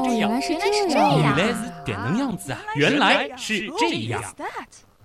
[0.00, 0.54] 这样，原来是
[0.88, 1.36] 这原样。
[1.36, 2.60] 来是这能样子啊！
[2.76, 4.22] 原来是这样。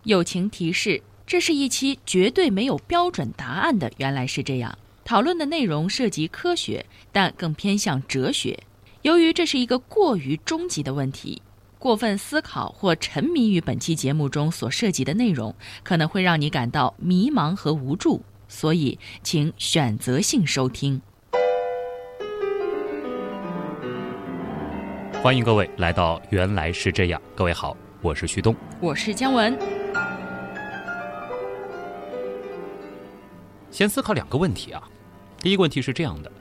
[0.03, 3.91] 友情提示：这是一期绝对没有标准答案的。
[3.97, 4.77] 原来是这样。
[5.03, 8.59] 讨论的内容涉及科学，但更偏向哲学。
[9.01, 11.41] 由于这是一个过于终极的问题，
[11.79, 18.21] 过分思考或沉迷于本期节目中所涉及的内容，可能会让你感到迷茫和无助。
[18.47, 21.01] 所以，请选择性收听。
[25.21, 28.55] 欢迎各位来到《原来是这样》，各位好，我是旭东。
[28.79, 29.53] 我是姜文。
[33.69, 34.81] 先思考两个问题啊。
[35.37, 36.31] 第一个问题是这样的：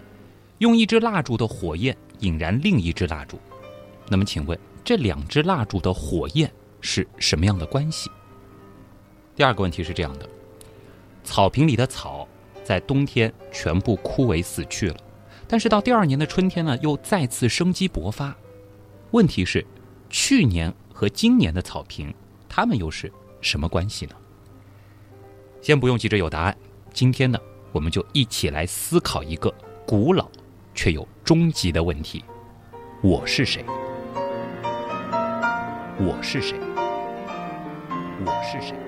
[0.59, 3.41] 用一支蜡烛的火焰引燃另一支蜡烛，
[4.06, 6.48] 那么请问这两支蜡烛的火焰
[6.80, 8.08] 是什么样的关系？
[9.34, 10.28] 第二个问题是这样的：
[11.24, 12.28] 草坪里的草
[12.62, 14.97] 在冬天全部枯萎死去了，
[15.48, 18.33] 但是到第二年的春天呢，又再次生机勃发。
[19.12, 19.64] 问题是，
[20.11, 22.12] 去年和今年的草坪，
[22.48, 24.12] 它们又是什么关系呢？
[25.62, 26.56] 先不用急着有答案，
[26.92, 27.39] 今天呢，
[27.73, 29.53] 我们就一起来思考一个
[29.86, 30.29] 古老
[30.75, 32.23] 却又终极的问题：
[33.03, 33.64] 我是谁？
[35.98, 36.59] 我是谁？
[38.27, 38.88] 我是谁？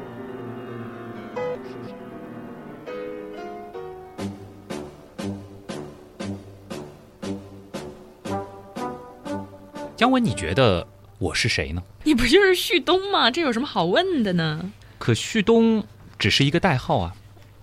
[10.01, 10.87] 姜文，你觉得
[11.19, 11.83] 我是谁呢？
[12.05, 13.31] 你不就是旭东吗？
[13.31, 14.73] 这有什么好问的呢？
[14.98, 15.84] 可旭东
[16.19, 17.15] 只是一个代号啊。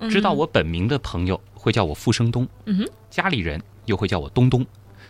[0.08, 4.64] 知道我本名的朋友会叫我傅生东，嗯哼，家里人又会叫我东东，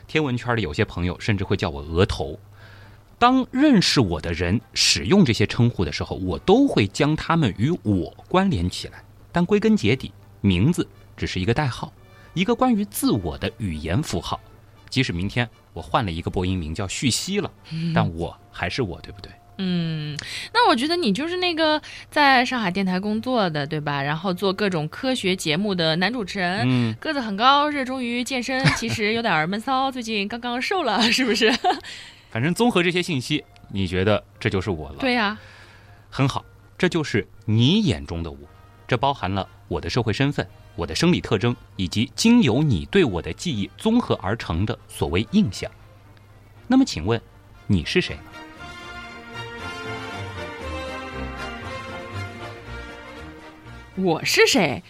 [0.08, 2.40] 天文圈里有些朋友甚至会叫我额头。
[3.20, 9.04] 当认识我的人使用这些称呼的时候，我都会将他们与我关联起来。
[9.34, 11.92] 但归根结底，名字只是一个代号，
[12.34, 14.40] 一个关于自我的语言符号。
[14.90, 17.52] 即使明天我换了一个播音名叫旭熙了，
[17.94, 19.32] 但我还是我，对不对？
[19.60, 20.18] 嗯，
[20.52, 21.80] 那我觉得你就是那个
[22.10, 24.02] 在上海电台工作的，对吧？
[24.02, 31.52] 然后做各种科学节目的男主持人，嗯，个子很高，热衷于健身，其实有点闷骚，最近刚刚瘦了，是不是？
[32.32, 34.96] 反正综合这些信息，你觉得这就是我了？
[35.00, 35.38] 对呀，
[36.10, 36.44] 很好，
[36.76, 38.38] 这就是你眼中的我，
[38.88, 45.70] 这包含了我的社会身份、我的生理特征，以及经由你对我的记忆综合而成的所谓印象。
[46.68, 47.20] 那么，请问
[47.66, 48.22] 你是谁呢？
[53.96, 54.84] 我是谁？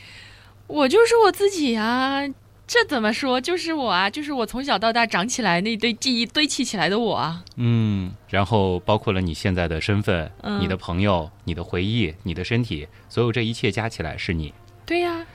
[0.68, 2.28] 我就是我自己啊！
[2.68, 3.40] 这怎么说？
[3.40, 4.10] 就是我啊！
[4.10, 7.46] 就是我从小到大长起来那堆记忆堆砌起来的我啊！
[7.56, 14.54] 嗯，然后包括了你现在的身份、嗯你的朋友、你的回忆、你的身体，所有这一切加起来是你。
[14.86, 15.26] 对呀、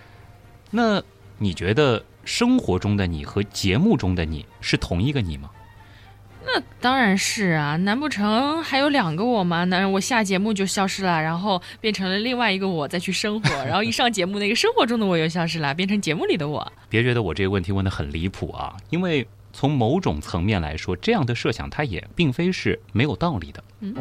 [0.72, 1.02] 那
[1.38, 5.50] 你觉得生活中的你和节目中的你是同一个你吗？
[6.44, 7.76] 那当然是啊！
[7.76, 9.62] 难不成还有两个我吗？
[9.64, 16.72] 那我下节目就消失了，然后变成了另外一个我再去生活，然后一上节目，那个生活中的我又消失了，变成节目里的我。
[16.88, 23.62] 别觉得我这个问题问得很离谱啊，因为从某种层面来说，这样的设想它也并非是没有道理的。
[23.78, 23.94] 嗯，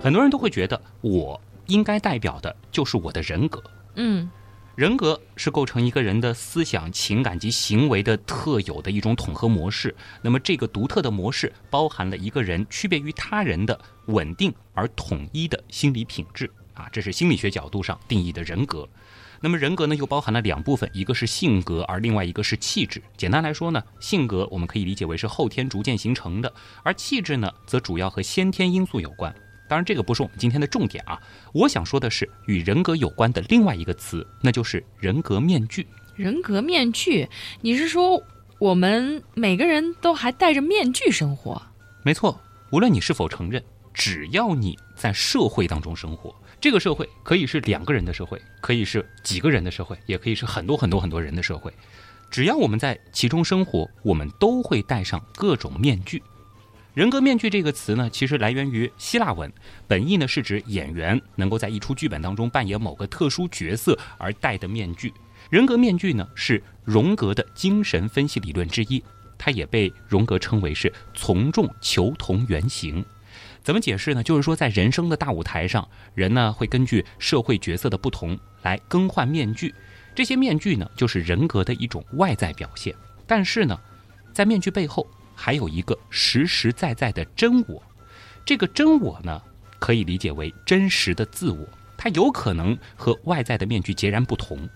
[0.00, 3.62] 很多人都会觉得我应该代表的就是我的人格。
[3.94, 4.28] 嗯
[4.74, 9.92] 人格是构成一个人的思想、情感及行为的特有的一种统合模式。
[10.22, 13.76] 那么，这个独特的模式包含了一个人区别于他人的
[14.06, 18.88] 稳定而统一的心理品质啊，这是心理学角度上定义的人格。
[19.40, 23.02] 那么，人格呢又包含了两部分，一个是性格，而另外一个是气质。
[23.16, 29.34] 简单来说呢，性格我们可以理解为是后天逐渐形成的，而气质呢则主要和先天因素有关。
[29.68, 31.20] 当然，这个不是我们今天的重点啊。
[31.52, 35.86] 我想说的是，与人格有关的另外一个词，那就是人格面具。
[36.16, 37.28] 人格面具，
[37.60, 38.20] 你是说
[38.58, 41.62] 我们每个人都还戴着面具生活？
[42.02, 42.40] 没错，
[42.70, 43.62] 无论你是否承认，
[43.92, 51.72] 只要你在社会当中生活，这个社会可以是两个人的社会，可以是几个人的社会，也可以是很多很多很多人的社会。
[52.30, 56.22] 只要我们在其中生活，我们都会戴上各种面具。
[56.94, 59.52] 人格面具这个词呢，其实来源于希腊文，
[59.86, 65.12] 本意呢是指演员能够在一出剧本当中扮演某个特殊角色而戴的面具。
[65.48, 69.02] 人格面具呢是荣格的精神分析理论之一，
[69.38, 73.04] 它也被荣格称为是从众求同原型。
[73.62, 74.22] 怎么解释呢？
[74.22, 79.72] 就是说，在人生的大舞台上，人呢会根据社会角色的不同来更换面具，
[80.14, 82.92] 这些面具呢就是人格的一种外在表现。
[83.26, 83.78] 但是呢，
[84.32, 85.06] 在面具背后
[85.40, 87.80] 还有一个实实在在的真我，
[88.44, 89.40] 这个真我呢
[89.78, 91.64] 可以理解为真实的自我，
[91.96, 94.68] 它有可能和外在的面具截然不同。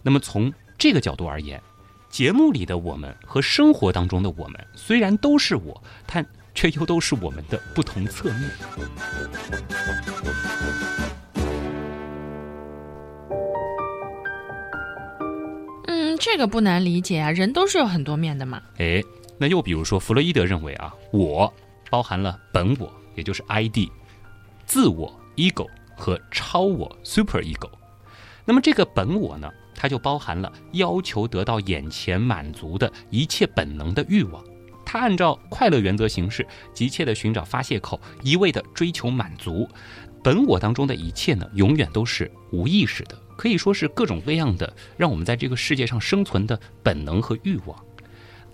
[0.00, 1.60] 那么从这个角度而言，
[2.08, 6.24] 节目里的我们和生活当中的我们虽然都是我，但
[6.54, 8.50] 却又都是我们的不同侧面。
[15.88, 18.62] 嗯，这个不难理解啊，人都是有很多面的嘛。
[18.78, 19.02] 哎，
[19.38, 21.52] 那又比如说，弗洛伊德认为啊，我
[21.90, 23.88] 包含了本我，也就是 ID，
[24.66, 27.70] 自我 ego 和超我 super ego。
[28.44, 34.42] 那么这个本我呢，它就包含了要求得到眼前满足的一切本能的欲望。
[34.84, 39.68] 它按照快乐原则行事，急切地寻找发泄口，一味地追求满足。
[40.24, 43.16] 本我当中的一切呢，永远都是无意识的。
[43.36, 47.84] 可以说是各种各样的让我们在这个世界上生存的本能和欲望。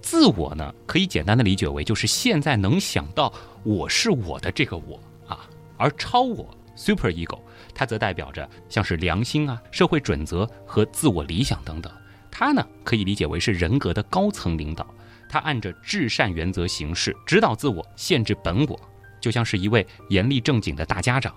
[0.05, 5.49] 自我呢，可以简单的理解为就是现在能想到我是我的这个我啊，
[5.79, 6.47] 而超我
[6.77, 7.41] super ego，
[7.75, 11.91] 它则代表着像是良心啊、社会准则和自我理想等等。
[12.31, 14.87] 它呢，可以理解为是人格的高层领导，
[15.27, 18.79] 它按着至善原则行事，指导自我，限制本我，
[19.23, 21.35] 就像是一位严厉正经的大家长。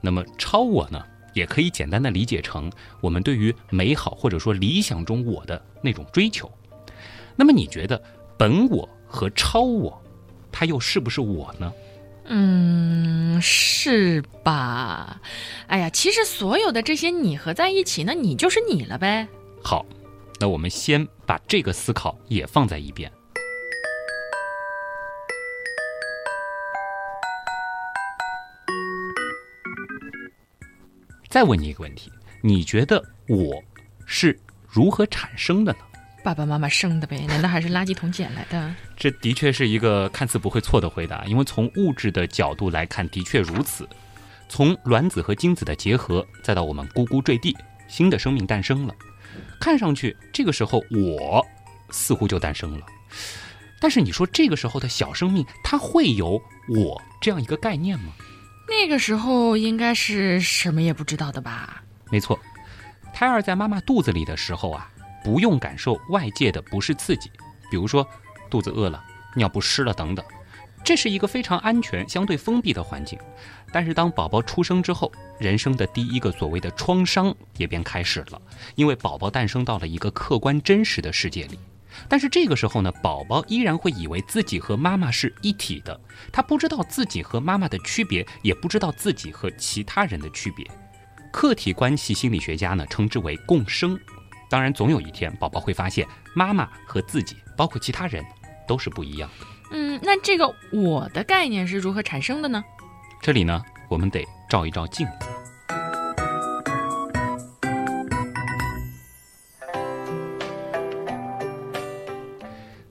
[0.00, 1.00] 那么超我呢？
[1.34, 2.68] 也可以简单的理解成
[3.00, 6.50] 我们对于美好或者说理想中我的那种追求。
[7.40, 8.02] 那么你觉得
[8.36, 10.02] 本我和超我，
[10.50, 11.72] 它又是不是我呢？
[12.24, 15.20] 嗯，是吧？
[15.68, 19.28] 哎呀，其实所有的这些你合在一起，那你就是你了呗。
[19.62, 19.86] 好，
[20.40, 23.08] 那我们先把这个思考也放在一边。
[31.28, 32.10] 再问你一个问题，
[32.42, 33.62] 你觉得我
[34.06, 34.36] 是
[34.66, 35.78] 如何产生的呢？
[36.28, 38.74] 爸爸妈妈生的呗， 难道还是垃圾桶捡来的？
[38.98, 43.88] 这的确是一个看似不会错的回答，因为从物质的角度来看，的确如此。
[44.46, 47.56] 从卵子和精子的结合，再到我们咕咕坠地，
[47.88, 48.94] 新的生命诞生了。
[49.58, 51.42] 看上去这个时候我
[51.88, 52.84] 似乎就诞生了，
[53.80, 56.38] 但是你说这个时候的小生命，它会有
[56.68, 58.12] 我这样一个概念吗？
[58.68, 61.82] 那个时候应该是什么也不知道的吧？
[62.10, 62.38] 没错，
[63.14, 64.90] 胎儿在妈妈肚子里的时候啊，
[65.28, 67.30] 不用感受外界的不适刺激，
[67.70, 68.08] 比如说
[68.48, 69.04] 肚子饿了、
[69.36, 70.24] 尿不湿了等等，
[70.82, 73.18] 这是一个非常安全、相对封闭的环境。
[73.70, 78.40] 但是当宝宝出生之后，人生的第一个所谓的创伤也便开始了，
[78.74, 81.58] 因为宝宝诞生到了一个客观真实的世界里。
[82.08, 86.00] 但是这个时候呢，宝宝依然会以为自己和妈妈是一体的，
[86.32, 90.66] 他不知道自己和妈妈的区别，也不知道自己和其他人的区别。
[91.30, 94.00] 客体关系心理学家呢称之为共生。
[94.50, 98.24] 当然，总有一天宝宝会发现妈妈和自己，包括其他人，
[98.66, 99.46] 都是不一样的。
[99.72, 102.64] 嗯，那这个我的概念是如何产生的呢？
[103.20, 105.26] 这里呢，我们得照一照镜子。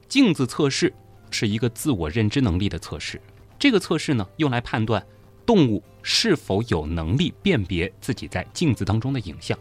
[0.08, 0.94] 镜子测试
[1.32, 3.20] 是一个自我认知能力的测试。
[3.58, 5.04] 这个测试呢，用来判断
[5.46, 9.58] 动物是否有能力辨别自己在镜子当中的影像。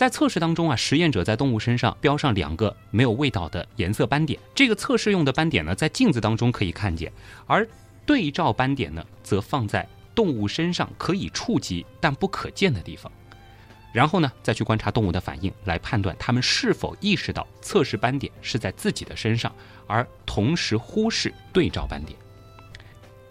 [0.00, 4.40] 在测试当中啊，实验者在动物身上标上两个没有味道的颜色斑点。
[4.54, 7.12] 这个测试用的斑点呢，在镜子当中可以看见，
[7.46, 7.68] 而
[8.06, 13.12] 对照斑点呢，则放在动物身上可以触及但不可见的地方。
[13.92, 19.54] 然后呢，再去观察动物的反应，来判断它们是否意识到测试斑点是在自己的身上，
[19.86, 22.18] 而同时忽视对照斑点。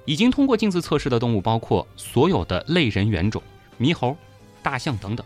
[0.06, 3.42] 已经通过镜子测试的动物包括所有的类人猿种、
[3.80, 4.16] 猕猴、
[4.62, 5.26] 大象等等。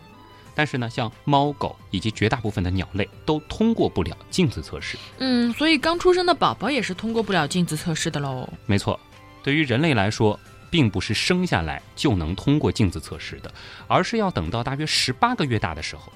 [0.56, 4.98] 但是呢，像猫、狗以及绝大部分的鸟类都通过不了镜子测试。
[5.20, 8.48] 嗯，所以刚出生的宝宝也是通过不了镜子测试的喽。
[8.66, 9.00] 没错，
[9.42, 10.40] 对于人类来说。
[10.74, 13.54] 并不是生下来就能通过镜子测试的，
[13.88, 16.12] 而是要等到大约十八个月大的时候。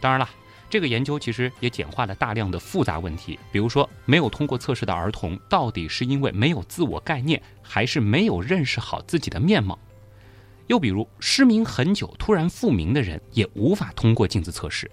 [0.00, 0.26] 当然了，
[0.70, 9.78] 这个研究其实也简化了大量的复杂问题，比如说没有通过测试的儿童到底是因为没有自我概念，还是没有认识好自己的面貌？
[10.66, 14.90] 又比如失明很久突然复明的人也无法通过镜子测试。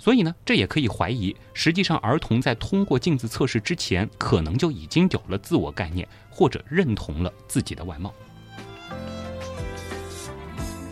[0.00, 8.14] 所以呢，这也可以怀疑，实际上儿童在通过镜子测试之前，可能就已经有了自我概念，或者认同了自己的外貌。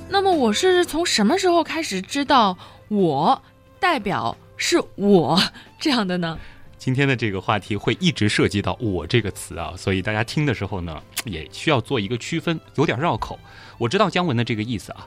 [0.09, 2.59] 那么，我是从什么时候开始知道
[2.89, 3.41] 我
[3.79, 5.41] 代表是我
[5.79, 6.37] 这样的呢？
[6.79, 13.39] 今天的这个话题会一直涉及到“我”这个词啊，所以大家听的时候呢，也需要做一个区分，有点绕口。
[13.79, 15.07] 我知道姜文的这个意思啊，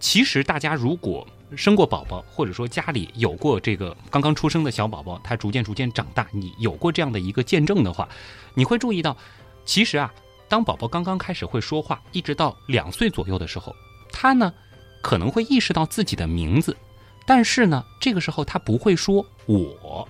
[0.00, 1.26] 其实大家如果。
[1.54, 8.08] 生过宝宝，或者说家里有过这个刚刚出生的小宝宝，他逐渐逐渐长大，你有过这样的一个见证的话，
[8.52, 9.16] 你会注意到，
[9.64, 10.12] 其实啊，
[10.48, 13.72] 当宝宝刚刚开始会说话，一直到两岁左右的时候，
[14.10, 14.52] 他呢
[15.00, 16.76] 可能会意识到自己的名字，
[17.24, 20.08] 但是呢，这个时候他不会说我，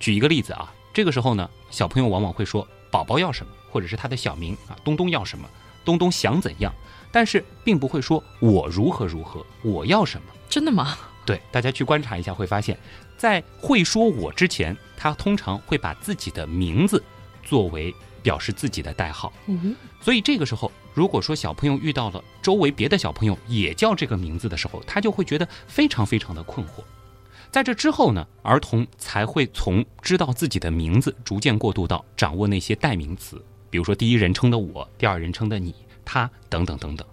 [0.00, 5.46] 举一个例子啊，这个时候呢，小朋友往往会说“宝宝要什么”，或者是他的小名啊，“东东要什么
[5.88, 6.70] ”，“东东想怎样”，
[7.10, 10.26] 但是并不会说“我如何如何”，“我要什么”。
[10.50, 10.98] 真的吗？
[11.24, 12.78] 对，大家去观察一下，会发现，
[13.16, 17.02] 在会说我之前，他通常会把自己的名字
[17.42, 19.32] 作为表示自己的代号。
[19.46, 26.82] 嗯哼，所以这个时候，如果说小朋友遇到了周围别的小朋友也叫这个名字的时候，他就会觉得非常非常的困惑。
[27.50, 37.06] 在这之后呢，儿童才会从知道自己的名字，逐渐过渡到掌握那些代名词，比如说第一人称的我，第二人称的你、他等等等等。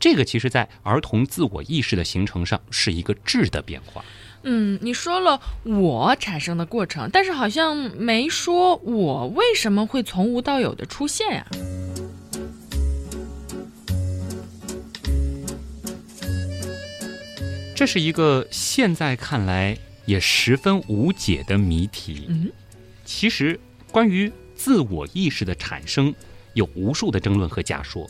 [0.00, 4.04] 这个其实，在儿童自我意识的形成上是一个质的变化。
[4.42, 11.46] 嗯，你说了我产生的过程，但是好像没说我为什么会从无到有的出现呀？
[17.76, 22.26] 这是一个现在看来也十分无解的谜题。
[22.28, 22.50] 嗯，
[23.04, 23.58] 其实
[23.92, 24.32] 关于
[24.62, 26.14] 自我意识的产生，
[26.54, 28.08] 有无数的争论和假说。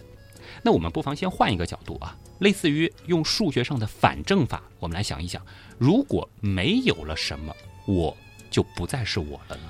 [0.63, 5.41] 那我们不妨先换一个角度啊，类似于用数学上的反证法，我们来想一想：
[5.79, 7.57] 如果没有了什么，
[7.87, 8.15] 我
[8.51, 9.63] 就不再是我了呢？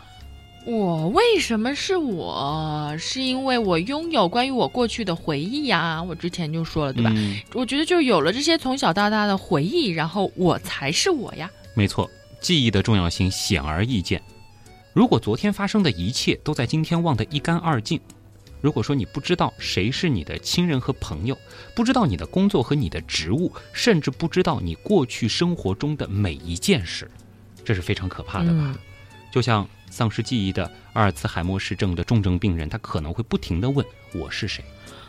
[0.67, 2.93] 我为什么是我？
[2.99, 6.03] 是因为我拥有关于我过去的回忆呀。
[6.03, 7.13] 我之前就说了，对吧？
[7.15, 11.49] 嗯，我觉得就是有了这些从小到大的回忆，然后我才是我呀。
[11.75, 12.11] 没错，
[12.41, 14.21] 记忆的重要性显而易见。
[14.93, 18.01] 如果昨天发生的一切都在今天忘得一干二净，
[18.61, 21.37] 如果说你不知道谁是你的亲人和朋友，
[21.75, 27.11] 不知道你的工作和你的职务，甚至不知道你过去生活中的每一件事，
[27.65, 28.59] 这是非常可怕的吧？
[28.61, 28.77] 嗯
[29.33, 33.83] 就像丧失记忆的阿尔茨海默氏症的重症病人，他可能会不停地问
[34.13, 34.63] 我是谁。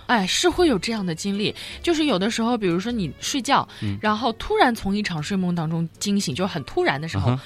[0.05, 7.37] 哎，是会有这样的经历，就是有的时候，比如说你睡觉，嗯然后突然从一场睡梦当中惊醒，就是很突然的时候，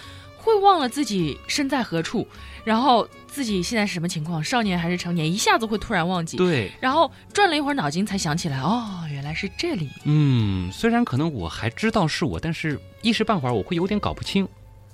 [0.48, 2.26] 会忘了自己身在何处，
[2.64, 6.38] 然后自己现在是什么情况，少年还是成年，一下子会突然忘记。
[6.38, 9.90] 对，然后转了一会儿脑筋，才想起来，哦，原来是这里。
[10.06, 14.48] 嗯，虽然可能我还知道是我，但是一时半会儿我会有点搞不清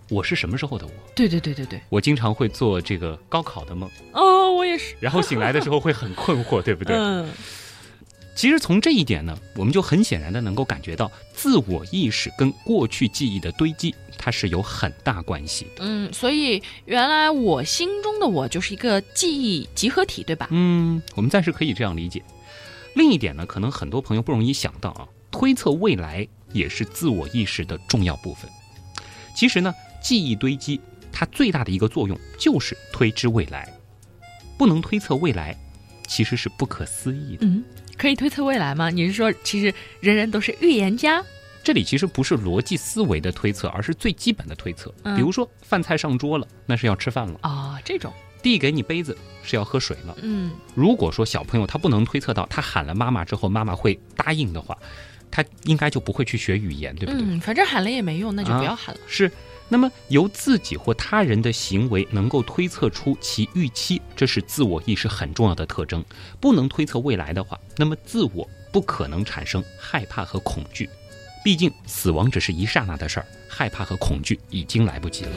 [0.10, 0.91] 我是什么时候的我。
[1.15, 4.95] 对对对对对，我经常会做这个高考的梦，哦，我也是。
[5.00, 6.95] 然后醒来的时候会很困惑，对不对？
[6.98, 7.29] 嗯，
[8.35, 15.83] 其实从这一点呢，我们就很显然的能够感觉到，自我意识跟过去记忆的堆积，它是有很大关系的。
[15.85, 20.47] 嗯，所以原来我心中的我就是一个记忆集合体，对吧？
[20.51, 22.23] 嗯，我们暂时可以这样理解。
[22.95, 28.49] 另一点呢，可能很多朋友不容易想到啊，推测未来也是自我意识的重要部分。
[29.35, 33.71] 其实呢，记忆堆积它最大的一个作用就是推知未来，
[34.57, 35.55] 不能推测未来，
[36.07, 37.45] 其实是不可思议的。
[37.45, 37.63] 嗯，
[37.97, 38.89] 可以推测未来吗？
[38.89, 41.23] 你是说，其实人人都是预言家？
[41.63, 44.93] 这里其实不是逻辑思维的推测，而是最基本的推测。
[45.03, 50.17] 嗯比如说，饭菜上桌了，那是要吃饭了；啊、这种，递给你杯子是要喝水了。
[50.21, 54.77] 嗯如果说小朋友他不能推测到他喊了妈妈之后妈妈会答应的话，
[55.31, 57.21] 他应该就不会去学语言，对不对？
[57.21, 59.01] 嗯，反正喊了也没用，那就不要喊了。
[59.07, 59.31] 是。
[59.73, 66.05] 那么由自己或他人的行为能够推测出其预期，这是自我意识很重要的特征。
[66.39, 70.87] 不能推测未来的话，那么自我不可能产生害怕和恐惧。
[71.43, 75.31] 毕竟死亡只是一刹那的事儿，害怕和恐惧已经来不及了。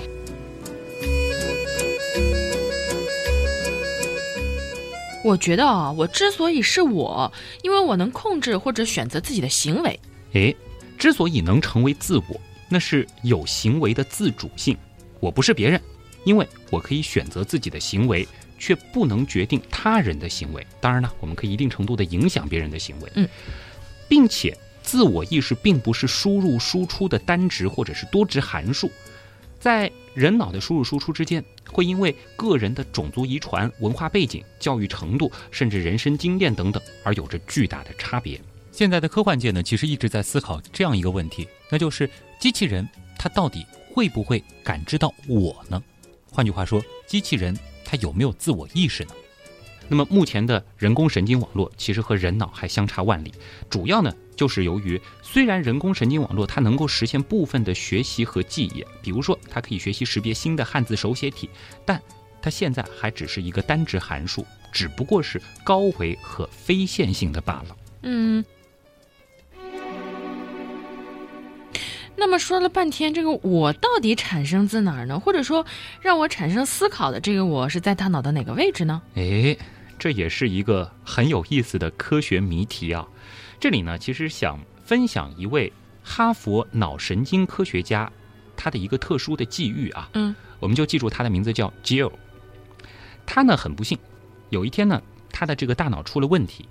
[5.24, 9.98] 我觉得啊，我之所以是我，因为我能控制或者选择自己的行为。
[10.34, 10.54] 诶，
[10.98, 12.38] 之所以能成为自我，
[12.68, 14.76] 那是有行为的自主性。
[15.20, 15.80] 我不是别人，
[16.25, 18.26] 因为我可以选择自己的行为，
[18.58, 20.66] 却不能决定他人的行为。
[20.80, 23.11] 当然了，我们可以一定程度的影响别人的行为。
[23.14, 23.28] 嗯，
[24.08, 28.90] 并且自我意识并不是输入输出的单值或者是多值函数，
[29.58, 38.40] 在人脑的输入输出之间，会因为个人的种族遗传、文化背景、教育程度，甚至人生经验等等，而有着巨大的差别。
[38.76, 42.87] 现在的科幻界呢，其实一直在思考这样一个问题，那就是机器人
[43.18, 45.83] 它到底会不会感知到我呢？
[46.30, 49.12] 换句话说，机器人它有没有自我意识呢？
[49.88, 53.33] 那么目前的人工神经网络其实和人脑还相差万里，
[53.71, 61.49] 主要呢就是由于虽然人工神经网络它能够实现部分的学习和记忆，比如说它可以学习识别新的汉字手写体，
[61.87, 61.99] 但
[62.42, 67.76] 它现在还只是一个单值函数，只不过是高维和非线性的罢了。
[68.02, 68.45] 嗯。
[72.18, 75.20] 那么说了半天，这个我到底产生自哪儿呢？
[75.20, 75.64] 或者说，
[76.00, 79.02] 让我产生思考的这个我是在大脑的哪个位置呢？
[79.14, 79.58] 诶，
[79.99, 83.06] 这也是一个很有意思的科学谜题啊！
[83.61, 88.11] 这里呢，其实想分享一位哈佛脑神经科学家
[88.56, 90.08] 他的一个特殊的际遇啊。
[90.14, 92.12] 嗯，我们就记住他的名字叫 Jill。
[93.26, 93.99] 他呢很不幸，
[94.49, 96.66] 有一天呢，他的这个大脑出了问题。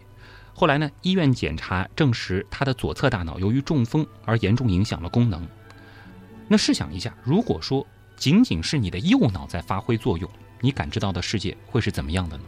[0.58, 5.46] 后来呢，医院检查证实他的左侧大脑由于中风而严重影响了功能。
[6.48, 7.86] 那试想一下，如果说
[8.16, 10.30] 仅仅是你的右脑在发挥作用，
[10.62, 12.44] 你感知到的世界会是怎么样的呢？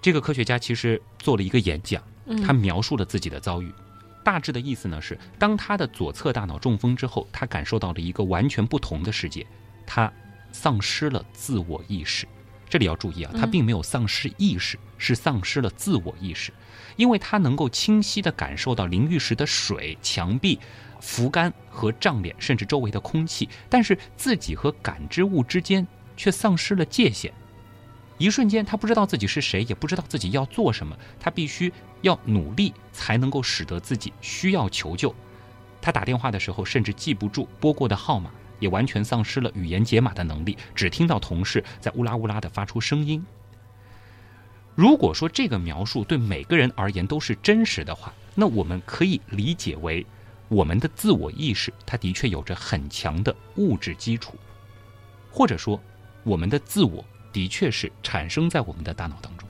[0.00, 2.02] 这个科学家其实做了一个演讲，
[2.44, 3.72] 他描述了自己的遭遇。
[4.24, 9.46] 大致的意思呢是，当他的左侧大脑中风之后，他感受到了一个完全不同的世界，
[9.86, 10.12] 他
[10.50, 12.26] 丧失了自我意识。
[12.72, 16.50] 这里要注意啊，他并没有丧失意识，是丧失了自我意识。
[16.96, 20.58] 因为他能够清晰地感受到淋浴时的水、墙壁、
[20.98, 25.86] 扶杆和胀脸，甚至周围的空气，但是自己和感知物之间
[26.16, 27.30] 却丧失了界限。
[28.16, 30.96] 一瞬间，他不知道自己是谁，也不知道自己要做什么。
[31.20, 35.14] 他必须要努力才能够使得自己需要求救。
[35.82, 38.30] 他打电话的时候，甚至记不住拨过的号码，
[38.62, 43.26] 也完全丧失了语言解码的能力，只听到同事在乌拉乌拉地发出声音。
[44.76, 50.06] 如果说这个描述对每个人而言都是真实的话，那我们可以理解为，
[50.48, 54.36] 我们的自我意识它的确有着很强的物质基础，
[55.30, 55.78] 或者说，
[56.22, 59.48] 我们的自我的确是产生在我们的大脑当中，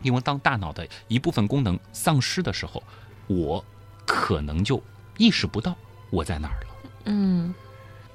[0.00, 2.82] 因为当大脑的一部分功能丧失的时候，
[3.26, 3.62] 我
[4.06, 4.82] 可能就
[5.18, 5.76] 意识不到
[6.08, 6.68] 我在哪儿了。
[7.04, 7.52] 嗯。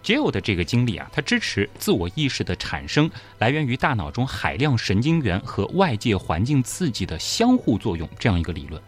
[0.03, 8.81] 杰欧的这个经历啊，它支持自我意识的产生来源于大脑中海量神经元和外界环境刺激的相互作用这样一个理论。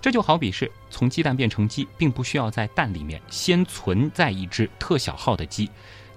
[0.00, 5.70] 这就好比是从鸡蛋变成鸡，并不需要在蛋里面先存在一只特小号的鸡。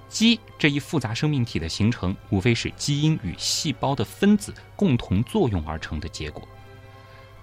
[0.10, 6.48] 鸡这一复杂生命体的形成，无非是基因与细胞的分子共同作用而成的结果。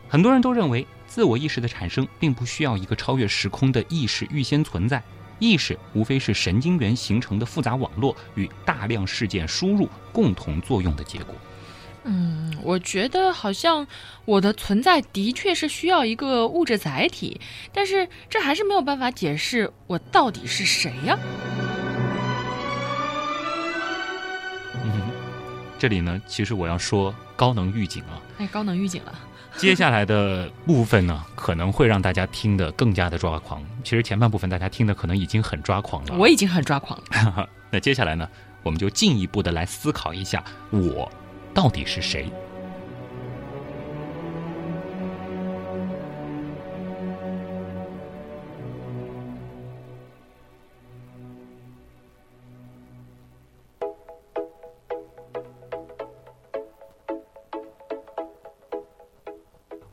[0.08, 5.00] 很多人都认为，自我意识的产生并不需要一个超越时空的意识预先存在。
[5.38, 11.34] 意识无非是神经元形成的复杂网络与大量事件输入共同作用的结果。
[12.04, 13.84] 嗯，我觉得好像
[14.24, 17.40] 我的存在的确是需要一个物质载体，
[17.72, 21.18] 但是这还是没有办法解释我到底是谁呀。
[24.84, 25.02] 嗯，
[25.78, 28.22] 这里呢，其实我要说高能预警啊！
[28.38, 29.12] 哎，高能预警了。
[29.58, 33.64] 接下来的部分呢，可能会让大家听得更加的抓狂。
[33.82, 37.48] 其实前半部分大家听的可能已经很抓狂了，我已经很抓狂了。
[37.70, 38.28] 那接下来呢，
[38.62, 41.10] 我们就进一步的来思考一下，我
[41.54, 42.30] 到底是谁。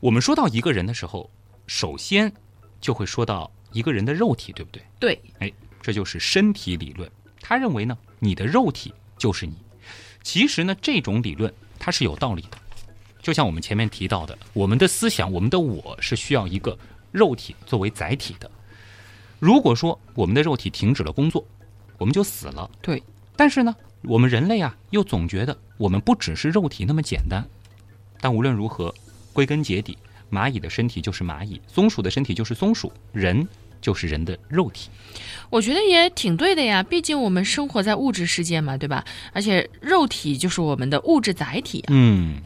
[0.04, 1.30] 我们说到一个人的时候，
[1.66, 2.30] 首先
[2.78, 4.82] 就会说到一个人的肉体，对不对？
[5.00, 7.10] 对，哎，这就是身体理论。
[7.40, 9.54] 他认为呢，你的肉体就是你。
[10.22, 12.58] 其实呢，这种理论它是有道理的。
[13.22, 16.78] 就像我们前面提到的，我们的思想，我们的我是需要一个
[17.10, 18.50] 肉体作为载体的。
[19.38, 21.42] 如果说我们的肉体停止了工作，
[21.96, 22.70] 我们就死了。
[22.82, 23.02] 对。
[23.36, 27.42] 但是呢，我们人类啊，又总觉得我们不只是肉体那么简单。
[28.20, 28.94] 但无论如何。
[29.34, 29.98] 归根结底，
[30.30, 33.46] 蚂蚁的身体就是蚂蚁，松鼠的身体就是松鼠，人
[33.80, 34.88] 就是人的肉体。
[35.50, 39.04] 我觉得也挺对的呀，毕竟我们生活在物质世界嘛，对吧？
[39.32, 41.84] 而且肉体就是我们的物质载体。
[41.88, 42.40] 嗯，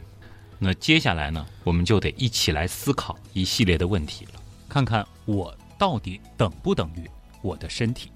[0.59, 7.09] 那接下来呢，我们就得一起来思考一系列的问题了，看看我到底等不等于
[7.43, 8.11] 我的身体。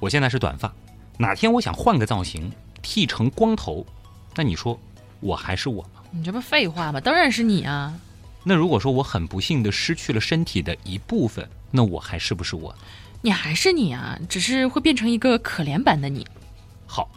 [0.00, 0.72] 我现在是短发，
[1.18, 2.50] 哪天我想换个造型。
[2.82, 3.84] 剃成光头，
[4.34, 4.78] 那你说
[5.20, 6.02] 我还是我吗？
[6.10, 7.00] 你这不废话吗？
[7.00, 7.94] 当然是你啊！
[8.44, 12.74] 那如果说我很不幸的失去了身体的一部分，那我还是不是我？
[13.20, 16.26] 你还是你啊，只是会变成一个可怜版的你。
[16.86, 17.10] 好，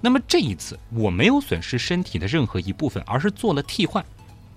[0.00, 4.04] 那么这一次我没有损失身体的任何一部分，而是做了替换。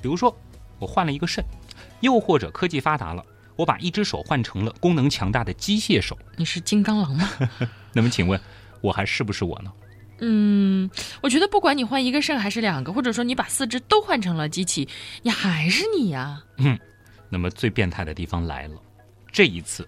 [0.01, 0.37] 比如说，
[0.77, 1.43] 我换了一个肾，
[2.01, 6.15] 又或者科技发达了，我把一只手换成了功能强大的机械手。
[6.35, 7.27] 你是金刚狼吗？
[7.93, 8.39] 那么请问，
[8.81, 9.71] 我还是不是我呢？
[10.19, 10.89] 嗯，
[11.21, 14.87] 我觉得不管你换一个肾还是两个，或者说你把四肢都换成了机器，
[15.21, 16.43] 你还是你呀。
[16.57, 16.79] 嗯，
[17.29, 18.81] 那么最变态的地方来了，
[19.31, 19.87] 这一次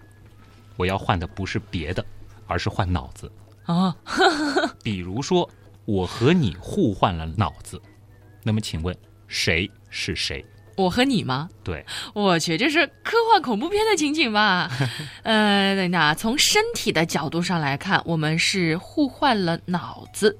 [0.76, 2.04] 我要换的不是别的，
[2.46, 3.30] 而是换脑子
[3.64, 3.96] 啊。
[4.84, 5.48] 比如说，
[5.84, 7.80] 我和你互换了脑子，
[8.42, 10.44] 那么请问谁是谁？
[10.78, 11.48] 我和你吗？
[11.64, 14.70] 对，我去，这是科幻恐怖片的情景吧？
[15.24, 20.30] 呃，等等，从身体的角度上来看，我们是互换了脑子；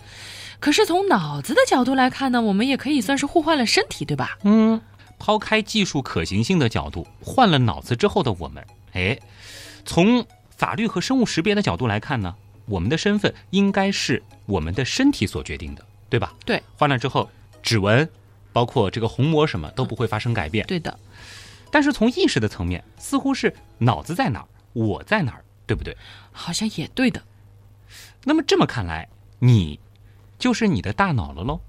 [0.60, 4.38] 可是从脑子的角度来看呢，我们也可以算是互换了身体，对吧？
[4.44, 4.80] 嗯，
[5.18, 9.18] 抛开技术可行性的角度，换了脑子之后的我们哎，
[9.84, 10.24] 从
[10.56, 12.32] 法律和生物识别的角度来看呢，
[12.66, 16.32] 我们的身份应该是我们的身体所决定的，对吧？
[16.44, 16.62] 对。
[16.76, 17.28] 换了之后，
[17.60, 18.08] 指纹，
[18.58, 20.66] 包括这个虹膜什么都不会发生改变。
[20.66, 20.98] 对的。
[21.70, 25.96] 但是从意识的层面，似乎是脑子在哪儿，我在哪儿，对不对？
[26.32, 27.22] 好像也对的。
[28.24, 29.78] 那么这么看来，你
[30.40, 31.60] 就是你的大脑了喽？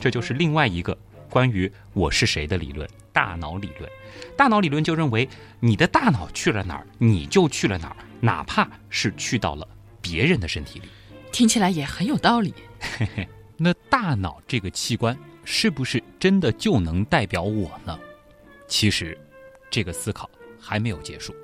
[0.00, 0.96] 这就是另外一个
[1.28, 3.90] 关于我是谁的理论——大脑理论。
[4.38, 5.28] 大脑理论就认为，
[5.60, 9.68] 你的大脑去了哪儿，你就去了哪儿，哪怕是去到了
[10.00, 10.88] 别人的身体里。
[11.34, 12.54] 听起来也很有道理。
[12.78, 17.98] 嘿嘿，那大脑这个器官是不是真的就能代表我呢？
[18.68, 19.18] 其实，
[19.68, 21.34] 这个思考还没有结束。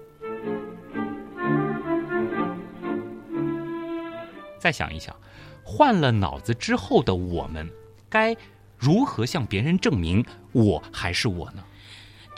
[4.61, 5.13] 再想一想，
[5.65, 7.69] 换了脑子之后的我们。
[8.09, 8.37] 该
[8.79, 11.65] 如何向别人证明我还是我呢？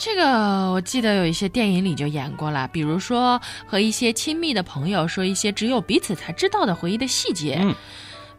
[0.04, 7.60] 这个我记得有一些电影里就演过了，比如说和一些亲密的朋友说一些只有彼此才知道的回忆的细节。
[7.62, 7.72] 嗯。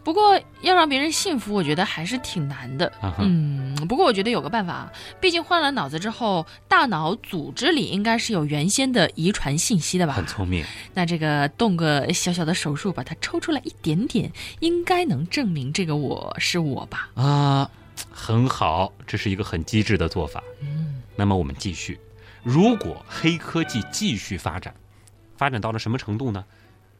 [0.04, 2.92] 不过要让别人信服，我觉得还是挺难的。
[3.18, 10.12] 嗯，不过我觉得有个办法，毕竟换了脑子之后，大脑组织里应该是有原先的遗传信息的吧？
[10.12, 10.66] 很聪明。
[10.94, 17.08] 那这个动个小小的手术，把它抽出来一点点，应该能证明这个我是我吧？
[17.16, 17.72] 啊，
[18.12, 20.44] 很好，这是一个很机智的做法。
[20.62, 20.93] 嗯。
[21.16, 22.00] 那么我们继续，
[22.44, 24.74] 如果黑科技继续发展，
[25.38, 26.44] 发展到了什么程度呢？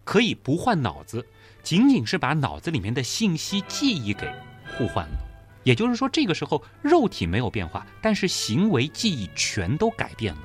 [0.04, 1.26] 可以不换脑子。
[1.64, 4.30] 仅仅是把脑子里面的信息记忆给
[4.78, 5.18] 互换了，
[5.64, 10.42] 也就是说，这个时候肉体没有变化，但是行为记忆全都改变了。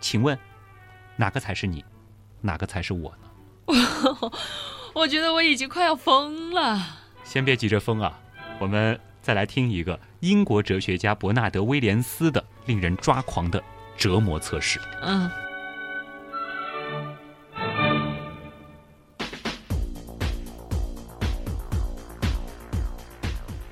[0.00, 0.38] 请问，
[1.14, 1.84] 哪个才是你，
[2.40, 4.32] 哪个才是我呢？
[4.94, 6.80] 我觉得我已经快要疯了。
[7.22, 8.18] 先别急着疯啊，
[8.58, 13.62] 我们再来听一个英国哲学家伯纳德·威廉斯的令人抓狂的
[13.96, 14.80] 折磨测试。
[15.02, 15.30] 嗯。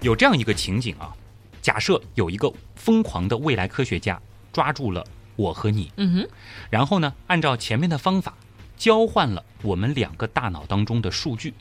[0.00, 1.16] 有这样一个情景啊，
[1.62, 4.20] 假设有一个疯狂的未来科学家
[4.52, 5.02] 抓住了
[5.35, 6.28] 我和你，嗯哼，
[6.68, 8.35] 然后呢，按照前面的方法
[8.76, 11.54] 交换了我们两个大脑当中的数据。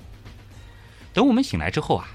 [1.13, 2.05] 等我们醒来之后啊，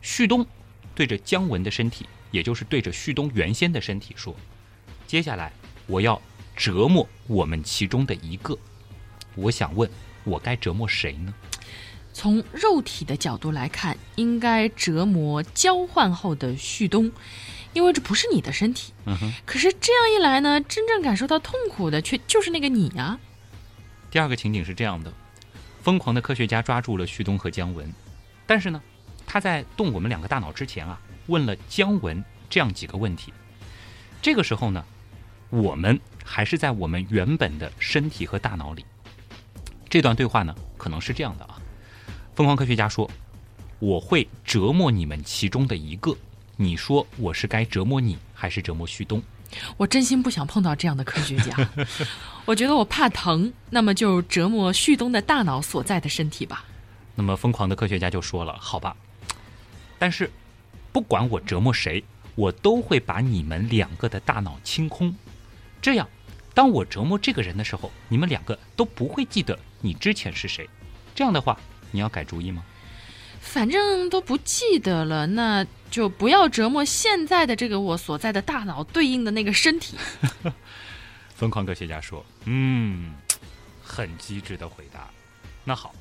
[0.00, 0.46] 旭东
[0.94, 4.32] 对着姜文的身体，也就是对着旭东原先的身体说
[5.14, 5.52] ：“接下来
[5.86, 6.20] 我要
[6.56, 8.58] 折磨我们其中的一个。”
[9.36, 9.88] 我想问，
[10.24, 11.32] 我该折磨谁呢？
[12.12, 17.12] 从肉体的角度来看，应该折磨交换后的旭东，
[17.74, 18.92] 因为这不是你的身体。
[19.04, 19.32] 嗯哼。
[19.46, 23.16] 可是这样一来呢，真正感受到痛苦的却就是那个你啊。
[24.10, 25.12] 第二个情景是这样的：
[25.80, 27.88] 疯狂的科学家抓住了旭东和姜文，
[28.48, 28.82] 但是呢，
[29.24, 33.32] 他在动我们两个大脑之前啊，问了姜文这样几个问题。
[34.20, 34.82] 这个时候呢，
[35.54, 38.84] 我们还是在我们原本的身体和大脑里。
[39.88, 41.60] 这段对话呢，可能是这样的啊。
[42.34, 43.08] 疯狂科学家说
[43.78, 46.12] ：“我会折磨你们其中的一个。
[46.56, 49.22] 你说我是该折磨你，还是折磨旭东？
[49.76, 51.56] 我真心不想碰到这样的科学家。
[52.44, 56.64] 我觉得我怕疼，那么就折磨旭东的大脑所在的身体吧。”
[57.14, 58.96] 那么疯狂的科学家就说了：“好吧，
[60.00, 60.28] 但是
[60.90, 62.02] 不管我折磨谁，
[62.34, 65.14] 我都会把你们两个的大脑清空。
[65.84, 66.08] 这样，
[66.54, 70.66] 当我折磨这个人的时候，你们两个都不会记得你之前是谁。
[71.14, 71.60] 这样的话。”
[71.92, 72.64] 你要改主意吗？
[73.40, 79.96] 反正都不记得了，那就不要折磨现在的这个我所在的大脑对应的那个身体。
[81.36, 83.14] 疯狂科学家说：“嗯，
[83.80, 85.08] 很机智的回答。
[85.62, 85.94] 那好，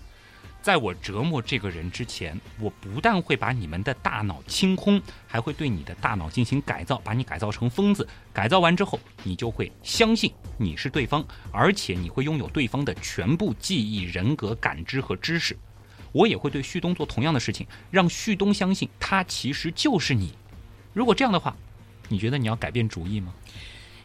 [0.64, 8.08] 在我折磨这个人之前，我不但会把你们的大脑清空，还会对你的大脑进行改造，把你改造成疯子。
[8.32, 11.22] 改造完之后，你就会相信你是对方，
[11.52, 15.58] 而且你会拥有对方的全部记忆、人格、感知和知识。”
[16.14, 20.34] 我也会对旭东做同样的事情，让旭东相信他其实就是你。
[20.94, 21.54] 如果这样的话，
[22.08, 23.34] 你觉得你要改变主意吗？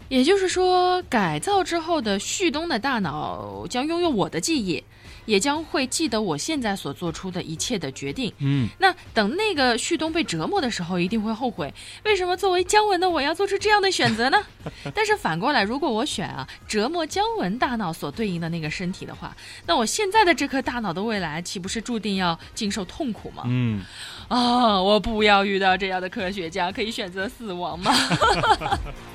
[0.08, 4.82] 也就是说，改造之后的旭东的大脑将拥有我的记忆。
[5.28, 8.32] 也将会记得我现在所做出的一切的决定。
[8.38, 11.72] 嗯，那等那个旭东被折磨的时候，一定会后悔，
[12.06, 14.42] 为什么作为姜文的我要做出这样的选择呢？
[14.94, 19.36] 但是反过来，如果我选啊折磨姜文大脑所对应的那个身体的话，
[19.66, 23.42] 那我现在的这颗大脑的未来岂不是注定要经受痛苦吗？
[23.46, 23.82] 嗯，
[24.28, 27.92] 啊，我不要遇到这样的科学家，可以选择死亡吗？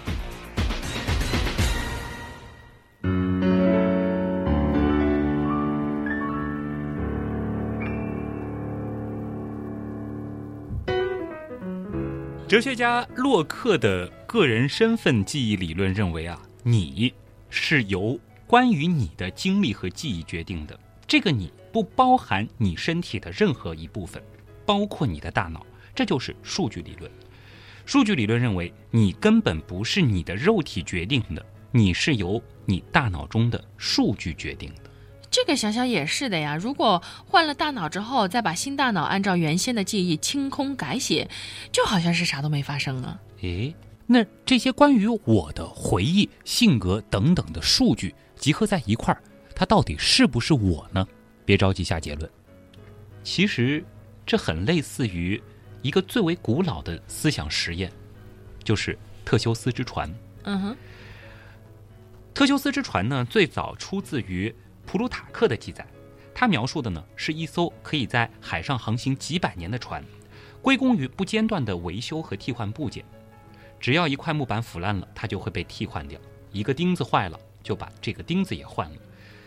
[12.53, 17.11] 哲学家洛克的个人身份记忆理论认为啊，你
[17.49, 20.79] 是由关于你的经历和记忆决定的。
[21.07, 24.21] 这个你不包含你身体的任何一部分，
[24.67, 25.65] 包括你的大脑。
[25.95, 27.11] 这就是数据理论。
[27.87, 34.82] 数据理论认为，你根本不是你的肉体决定的，你是由你大脑中的数据决定的。
[35.33, 36.55] 这个想想也是的呀。
[36.55, 41.27] 如果换了大脑之后，再把新大脑按照原先的记忆清空改写，
[41.71, 43.19] 就好像是啥都没发生啊。
[43.41, 43.73] 诶，
[44.05, 49.19] 那这些关于我的回忆、性格等等的数据集合在一块儿，
[49.55, 51.07] 它到底是不是我呢？
[51.43, 52.29] 别着急下结论。
[53.23, 53.83] 其实，
[54.25, 55.41] 这很类似于。
[55.81, 57.91] 一个最为古老的思想实验，
[58.63, 60.09] 就是特修斯之船。
[60.43, 60.77] 嗯哼，
[62.33, 65.85] 特修斯之船呢，最早出自于普鲁塔克的记载。
[66.33, 70.03] 他描述的呢，是一艘可以在海上航行几百年的船，
[70.61, 73.05] 归功于不间断的维修和替换部件。
[73.79, 76.19] 只要一块木板腐烂了，它就会被替换掉；
[76.51, 78.95] 一个钉子坏了，就把这个钉子也换了。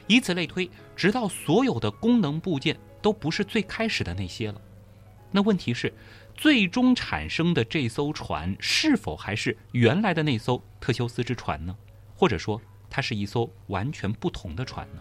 [0.07, 4.61] 以此类推，直到所有的功能部件都不是最开始的那些了。
[5.33, 5.93] 那问题是？
[6.37, 11.75] 最终产生的这艘船是否还是原来的那艘特修斯之船呢？
[12.15, 15.01] 或者说，它是一艘完全不同的船呢？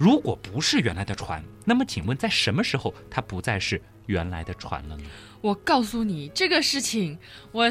[0.00, 5.04] 如果不是原来的船，那么请问在什么时候它不再是原来的船了呢？
[5.42, 7.18] 我告诉你这个事情，
[7.52, 7.70] 我。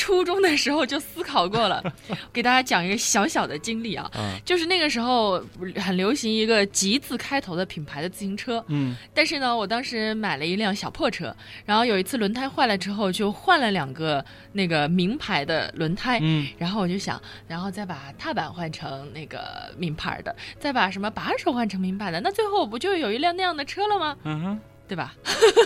[0.00, 1.82] 初中的时候就思考过了，
[2.32, 4.10] 给大家讲一个小小的经历啊，
[4.46, 5.44] 就是那个时候
[5.76, 11.36] 很流行一个“吉”字开头的品牌的自行车，嗯，但是呢，我当时买了一辆小破车，
[11.66, 24.16] 然后有一次轮胎坏了之后，就换了两个那个名牌的轮胎，嗯，然后我就想，然后再把踏板换成那个名牌的，再把什么把手换成名牌的，那最后我不就有一辆那样的车了吗？
[24.24, 25.14] 嗯哼，对吧？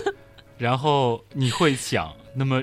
[0.59, 2.61] 然后你会想，那么。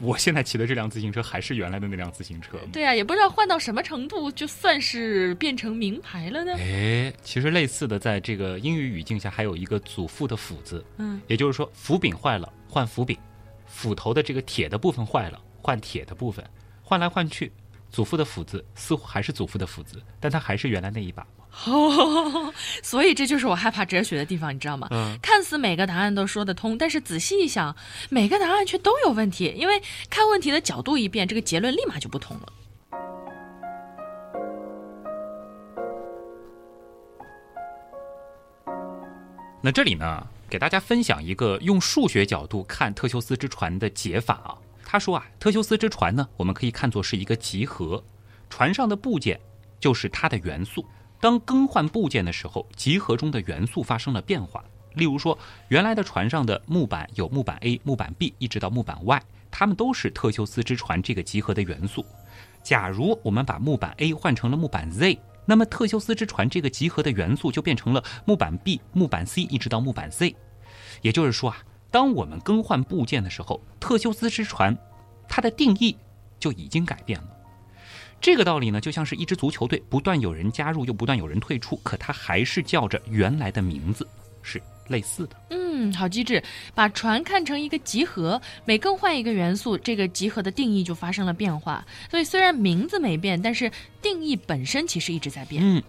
[0.00, 2.58] 我现在骑的这辆自行车还是原来的那辆自行车。
[2.72, 6.52] 对啊，也不知道换到什么程度就算是变成名牌了呢。
[6.58, 10.84] 哎，其实类似的，在这个英语语境下，还有一个祖父的斧子。
[10.98, 13.16] 嗯，也就是说，斧柄坏了换斧柄，
[13.66, 16.44] 斧头的这个铁的部分坏了换铁的部分，
[16.82, 17.50] 换来换去，
[17.90, 21.26] 祖父的斧子似乎还是祖父的斧子，但它还是原来那一把。
[21.64, 24.88] 哦， 所以这就是我害怕哲学的地方，你知道吗？
[24.90, 27.74] 嗯，看似每个答案都说得通，但是仔细一想，
[28.10, 32.52] 每个答案却都有问题，因为看问题的角度一变，这个结论立马就不同了。
[39.62, 44.54] 那这里呢，给大家分享一个用数学角度看特修斯之船的解法啊。
[44.84, 48.04] 他说啊，特修斯之船呢，我们可以看作是一个集合，
[48.48, 49.40] 船上的部件
[49.80, 50.86] 就是它的元素。
[51.20, 54.64] 当更换部件的时候，集合中的元素发生了变化。
[54.94, 62.04] 例如说，原来的船上的木板有木板 A、木板 B，一直到木板 Y，它们都是特修斯之船这个集合的元素。
[62.62, 70.34] 假如我们把木板 A 换成了木板 Z，那么特修斯之船这个集合的元素就变成了木板 B、木板 C，一直到木板 Z。
[71.02, 71.58] 也就是说啊，
[71.90, 74.76] 当我们更换部件的时候，特修斯之船
[75.28, 75.96] 它的定义
[76.40, 77.28] 就已经改变了。
[78.26, 84.04] 这个道理呢，就像是一支足球队，不断有人加入，又不断有人退出，可它还是叫着原来的名字，
[84.42, 85.36] 是类似的。
[85.50, 86.42] 嗯，好机智，
[86.74, 91.86] 把船看成一个集合，每更换一个元素，这个集合的定义就发生了变化。
[92.10, 93.70] 所以虽然名字没变，但是
[94.02, 95.62] 定义本身其实一直在变。
[95.64, 95.80] 嗯，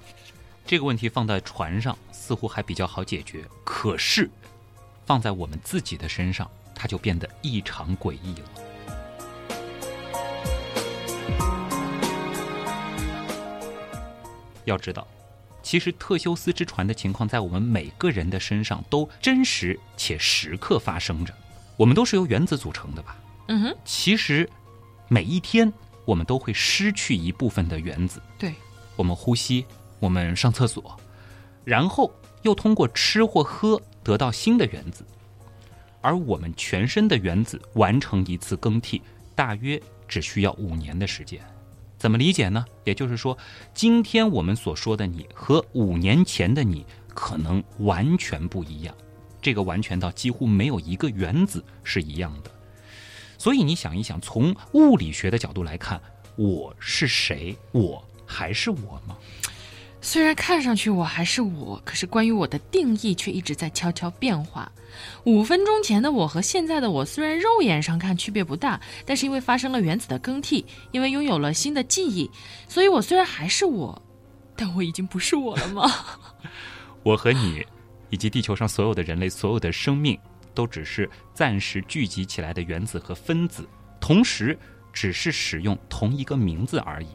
[0.64, 4.30] 这个问题放在船上似乎还比较好解决，可是
[5.08, 8.50] 放在我们自己的身上，它就变得异常诡异了。
[14.68, 15.08] 要知道，
[15.64, 21.34] 其实特修斯之船的情况在我们每个人的身上都真实且时刻发生着。
[21.78, 23.18] 我们都是由原子组成的吧？
[23.48, 23.78] 嗯哼。
[23.86, 24.48] 其实，
[25.08, 25.72] 每一天
[26.06, 28.22] 我们都会失去一部分的原子。
[28.38, 28.54] 对。
[28.98, 29.66] 我们呼吸，
[30.00, 31.00] 我们上厕所，
[31.64, 35.06] 然后又通过吃或喝得到新的原子。
[36.02, 39.02] 而我们全身的原子完成一次更替，
[39.36, 41.40] 大约只需要五年的时间。
[41.98, 42.66] 怎么理解呢？
[42.84, 43.38] 也就是说，
[43.74, 48.96] 今天我们所说的你和五年前的你可能完全不一样，
[49.42, 52.52] 这个完全到几乎没有一个原子是一样的。
[53.40, 56.00] 所以你想一想，从物理学的角度来看，
[56.36, 57.58] 我是谁？
[57.72, 59.18] 我还是我吗？
[60.08, 64.72] 虽然看上去我还是我，可是关于我的定义却一直在悄悄变化。
[65.26, 72.32] 五分钟前的我和现在的我，虽然肉眼上看区别不大，但是因为发生了原子的更替，因为拥有了新的记忆，
[72.70, 74.02] 所以我虽然还是我，
[74.56, 75.92] 但我已经不是我了吗？
[77.04, 77.66] 我和你，
[78.10, 80.18] 以及地球上所有的人类，所有的生命，
[80.54, 83.68] 都只是暂时聚集起来的原子和分子，
[84.00, 84.58] 同时
[84.94, 87.10] 只是使用同一个名字而已。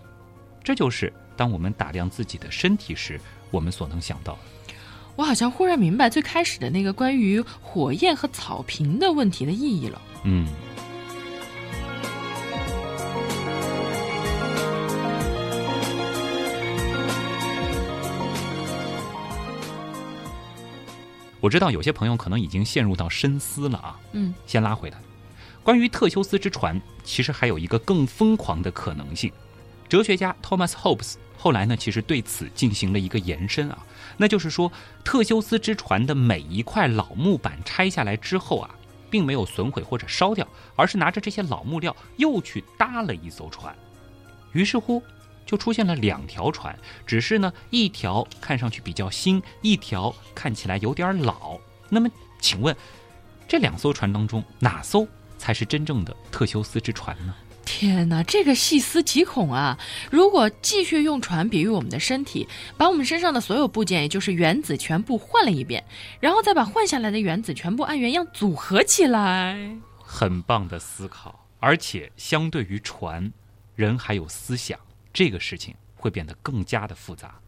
[0.62, 4.38] 这就是当我们打量自己的身体时，我们所能想到的。
[5.16, 10.00] 我好像忽然明白最开始的那个关于火焰和草坪的问题的意义了。
[10.24, 10.46] 嗯。
[21.40, 23.98] 我知道有些朋友可能已经陷入到深思了啊。
[24.12, 24.98] 嗯，先拉回来。
[25.64, 29.30] 关于特修斯之船，其实还有一个更疯狂的可能性。
[29.92, 33.78] 哲学家 Thomas Hobbes 后来呢，其实对此进行了一个延伸啊，
[34.16, 34.72] 那就是说，
[35.04, 38.74] 特修斯之船的每一块老木板拆下来之后啊，
[39.10, 43.76] 并没有损毁或者烧掉，而是拿着这些老木料又去搭了一艘船。
[44.52, 45.02] 于是乎。
[45.44, 46.74] 就出现了两条船，
[47.04, 51.58] 只是呢，一条看上去比较新，一条看起来有点老。
[51.90, 52.08] 那么，
[52.40, 52.74] 请问，
[53.46, 57.34] 这两艘船当中，哪艘才是真正的特修斯之船呢？
[57.74, 59.78] 天哪，这个细思极恐啊！
[60.10, 65.82] 如果继续用船比喻我们的身体，把我们身上的所有部件，也就是原子全部换了一遍，
[66.20, 71.48] 然后再把换下来的原子全部按原样组合起来，很棒的思考。
[71.60, 73.32] 而且，相对于船，
[73.74, 74.78] 人还有思想。
[75.10, 77.40] 这个事情会变得更加的复杂。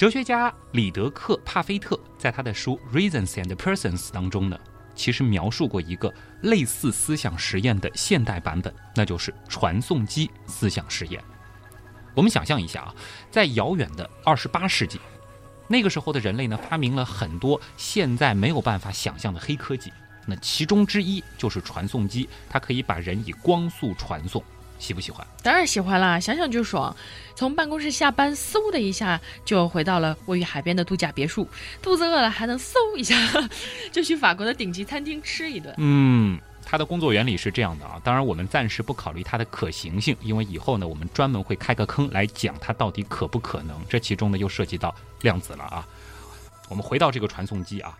[0.00, 4.58] 哲学家里德克·帕菲特在他的书《Reasons and Persons》当中呢，
[4.94, 6.10] 其实描述过一个
[6.40, 11.22] 类似思想实验的现代版本，那就是传送机思想实验。
[12.14, 12.94] 我们想象一下啊，
[13.30, 14.98] 在遥远的二十八世纪，
[15.68, 19.92] 那个时候的人类呢，发明了很多现在没有办法想象的黑科技。
[20.24, 24.42] 那其中之一就是传送机，它可以把人以光速传送，
[24.80, 25.24] 喜不喜欢？
[25.42, 26.96] 当然喜欢啦，想想就爽。
[27.36, 31.46] 从办公室下班，嗖的一下就回到了位于海边的度假别墅。
[31.80, 33.14] 肚子饿了，还能嗖一下
[33.92, 35.72] 就去法国的顶级餐厅吃一顿。
[35.78, 38.00] 嗯，它的工作原理是这样的啊。
[38.02, 43.78] 当然，我们暂时不考虑它的可行性，因为以后呢，我们专门会开个坑来讲它到底可不可能。
[43.88, 45.86] 这其中呢，又涉及到量子了啊。
[46.68, 47.98] 我们回到这个传送机啊，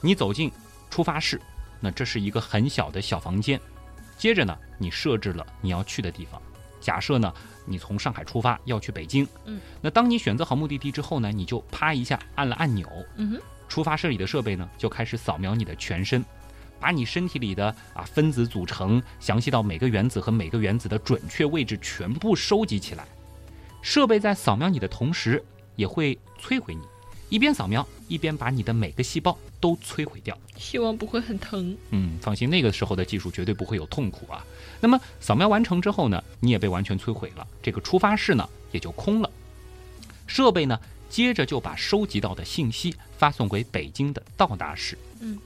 [0.00, 0.50] 你走进
[0.90, 1.40] 出发室。
[1.80, 3.58] 那这是一个很小的小房间，
[4.20, 6.40] 接着呢，你设置了你要去的地方。
[6.78, 7.32] 假设呢，
[7.64, 16.22] 你从上海出发要去北京，嗯，那当你选择好目的地之后呢，你就啪一下按了按钮，嗯哼，出发室里的设备呢就开始扫描你的全身，
[16.78, 23.06] 把你身体里的啊分子组成，详细到每个原子和每个原子的准确位置全部收集起来。
[23.80, 25.42] 设备在扫描你的同时，
[25.76, 26.82] 也会摧毁你。
[27.30, 30.36] 一边扫描，一边把你的每个细胞都摧毁掉。
[30.58, 31.74] 希望不会很疼。
[31.90, 34.44] 嗯，放心，那个时候的技术绝对不会有痛苦啊。
[34.80, 39.30] 那么扫描完成之后呢，你也被完全摧毁了，这个出发室呢也就空了。
[40.26, 44.98] 设备呢，接着就把收集到的信息发送给北京的到达室。
[45.20, 45.38] 嗯，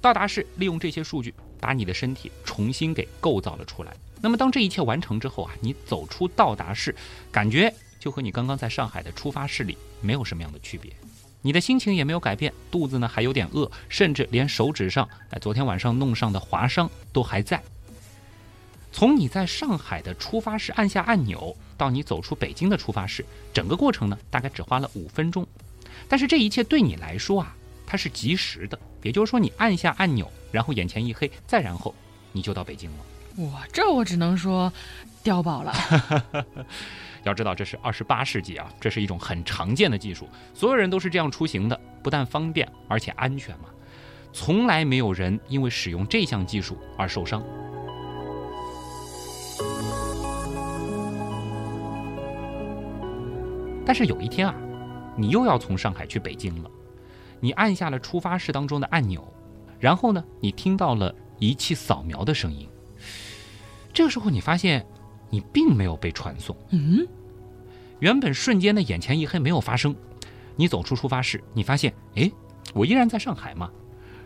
[0.00, 3.94] 到达室利用这些数据，把你的身体重新给构造了出来。
[4.22, 6.94] 那么当这一切完成之后啊，你走出到达室，
[7.30, 10.92] 感觉就和你刚刚在上海的出发室里没有什么样的区别。
[11.42, 17.62] 你的心情也没有改变，肚子呢还有点饿，甚至连手指上哎昨天晚上弄上的划伤都还在。
[18.92, 23.24] 从你在上海的出发室按下按钮到你走出北京的出发室，
[23.54, 25.46] 整个过程呢大概只花了五分钟。
[26.08, 27.54] 但是这一切对你来说啊，
[27.86, 31.94] 它是及时的，也就是说你按下按钮，然后眼前一黑，再然后
[32.32, 33.44] 你就到北京了。
[33.44, 34.72] 哇，这我只能说，
[35.22, 35.72] 碉堡了。
[37.24, 43.66] 要知道，这是二十八世纪啊，这是一种很常见的技术，所有人都是这样出行的，不但方便，而且安全嘛。
[44.32, 47.44] 从来没有人因为使用这项技术而受伤。
[53.84, 54.54] 但是有一天啊，
[55.16, 56.70] 你又要从上海去北京了，
[57.40, 59.26] 你按下了出发室当中的按钮，
[59.78, 62.68] 然后呢，你听到了仪器扫描的声音。
[63.92, 64.86] 这个时候，你发现。
[65.30, 66.54] 你并没有被传送。
[66.70, 67.06] 嗯，
[68.00, 69.94] 原本瞬间的眼前一黑没有发生。
[70.56, 72.30] 你走出出发室，你发现，哎，
[72.74, 73.70] 我依然在上海嘛。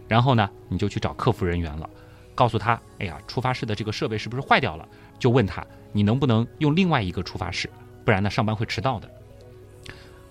[0.08, 1.88] 然后呢，你就去找客服人员了，
[2.34, 4.88] 告诉他，哎呀，出发室的这个设备是不是坏掉了？
[5.18, 7.70] 就问他，你能不能用另外一个出发室？
[8.04, 9.08] 不然呢，上班会迟到的。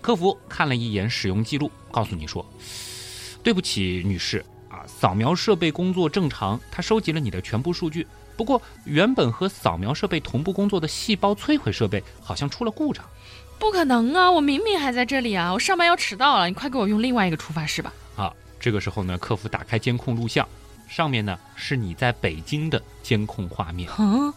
[0.00, 2.44] 客服看了一眼使用记录，告诉你说，
[3.42, 8.06] 对不起，女士啊，扫描设备工作正常，它收集了你的全部数据。
[8.36, 13.04] 不过，原本和扫描设备同步工作的细胞摧毁设备好像出了故障。
[13.58, 14.30] 不可能啊！
[14.30, 15.52] 我明明还在这里啊！
[15.52, 17.92] 我上班要迟到了，你快给我用另外一个触发式吧。
[18.16, 20.46] 啊，这个时候呢，客服打开监控录像，
[20.88, 23.88] 上面呢是你在北京的监控画面。
[23.98, 24.34] 嗯，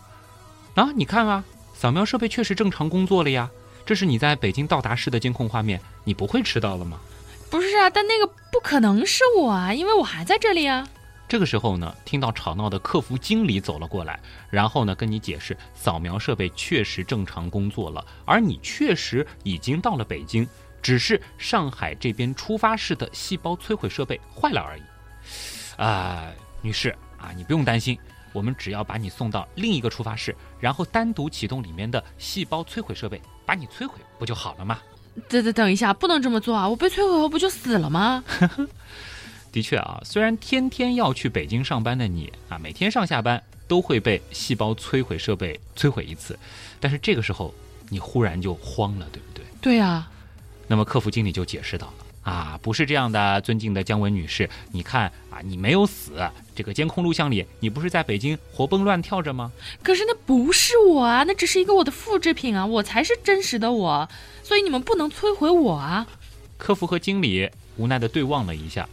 [0.75, 1.43] 啊，你看啊，
[1.73, 3.49] 扫描设备确实正常工作了呀。
[3.85, 6.99] 这是你在北京到达室的监控画面，你不会迟到了吗？
[7.49, 10.87] 不是啊，但那个不可能是我啊，因为我还在这里啊。
[11.27, 14.19] 这个时候呢，听到吵闹的客服经理走了过来，
[14.49, 20.47] 然后呢跟你解释，扫描设备确实正常工作了，而你确实已经到了北京，
[20.81, 24.81] 只是上海这边出发式的细胞摧毁设备坏了而已。
[25.75, 27.99] 啊，女士啊，你不用担心，
[28.31, 34.79] 我们只要把你送到另一个出发室，然后单独启动里面的细胞摧毁设备，把你摧毁不就好了吗？
[35.27, 36.69] 等等等一下，不能这么做啊！
[36.69, 38.23] 我被摧毁后不就死了吗？
[39.51, 46.37] 的确啊，虽然天天要去北京上班的你啊，每天上下班都会被细胞摧毁设备摧毁一次，
[46.79, 47.53] 但是这个时候
[47.89, 49.45] 你忽然就慌了，对不对？
[49.61, 50.07] 对呀。
[50.67, 51.93] 那么客服经理就解释到了
[52.23, 59.51] 啊，不是这样的，尊敬的姜文女士，你看啊，你没有死，这个监控录像里你不是在北京活蹦乱跳着吗？
[59.81, 64.09] 可是那不是我啊，那只是一个我的复制品啊，我才是真实的我，
[64.43, 66.05] 所以你们不能摧毁我啊。
[66.57, 68.87] 客服和经理无奈的对望了一下。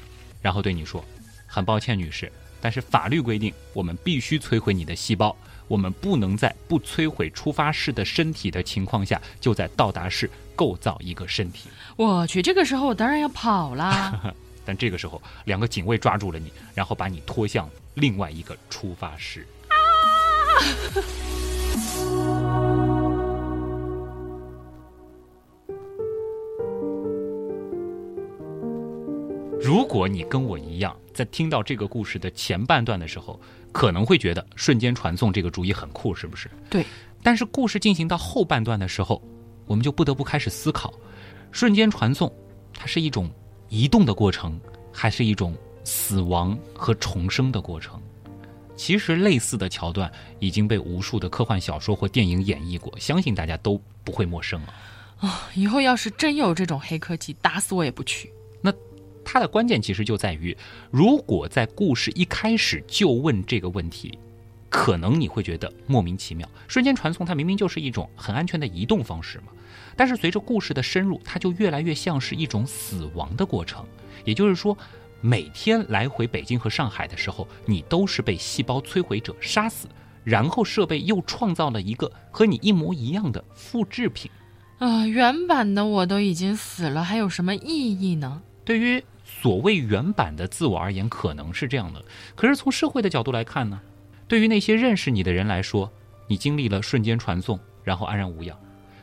[0.44, 1.02] 然后对你说
[1.48, 2.30] ：“很抱歉，女士，
[2.60, 5.34] 但是法律规定，我们必须摧毁你的细胞，
[5.68, 14.34] 我们不能在不摧毁出发室的身体的情况下，就在到达室构造一个身体。”我去，这个时候我当然要跑啦。
[14.66, 19.46] 但这个时候，两个警卫抓住了你，然后把你拖向另外一个出发室。
[19.68, 19.74] 啊！
[29.64, 33.40] 如果你跟我一样，在听到这个故事的前半段的时候，
[33.72, 36.50] 可能会觉得瞬间传送这个主意很酷，是不是？
[36.68, 36.84] 对。
[37.22, 39.22] 但是故事进行到后半段的时候，
[39.64, 40.92] 我们就不得不开始思考：
[41.50, 42.30] 瞬间传送，
[42.74, 43.30] 它是一种
[43.70, 44.60] 移动的过程，
[44.92, 47.98] 还是一种死亡和重生的过程？
[48.76, 54.74] 其实类似的桥段已经被无数的科幻小说或电影演绎过，相信大家都不会陌生了。
[55.20, 58.30] 啊，以后要是真有这种黑科技，打死我也不去。
[59.24, 60.56] 它的关键其实就在于，
[60.90, 64.18] 如果在故事一开始就问这个问题，
[64.68, 66.48] 可能你会觉得莫名其妙。
[66.68, 69.46] 瞬间传送它明明就是一种很安全的移动方式嘛，
[69.96, 73.84] 但是随着故事的深入，它就越来越像是一种死亡的过程。
[74.24, 74.76] 也就是说，
[75.20, 79.88] 每天来回北京和上海的时候，你都是被细胞摧毁者杀死，
[80.22, 84.30] 然后设备又创造了一个和你一模一样的复制品。
[84.78, 88.42] 啊，原版的我都已经死了，还有什么意义呢？
[88.64, 89.02] 对于
[89.44, 92.02] 所谓原版的自我而言，可能是这样的。
[92.34, 93.78] 可是从社会的角度来看呢？
[94.26, 95.92] 对于那些认识你的人来说，
[96.26, 98.58] 你经历了瞬间传送，然后安然无恙，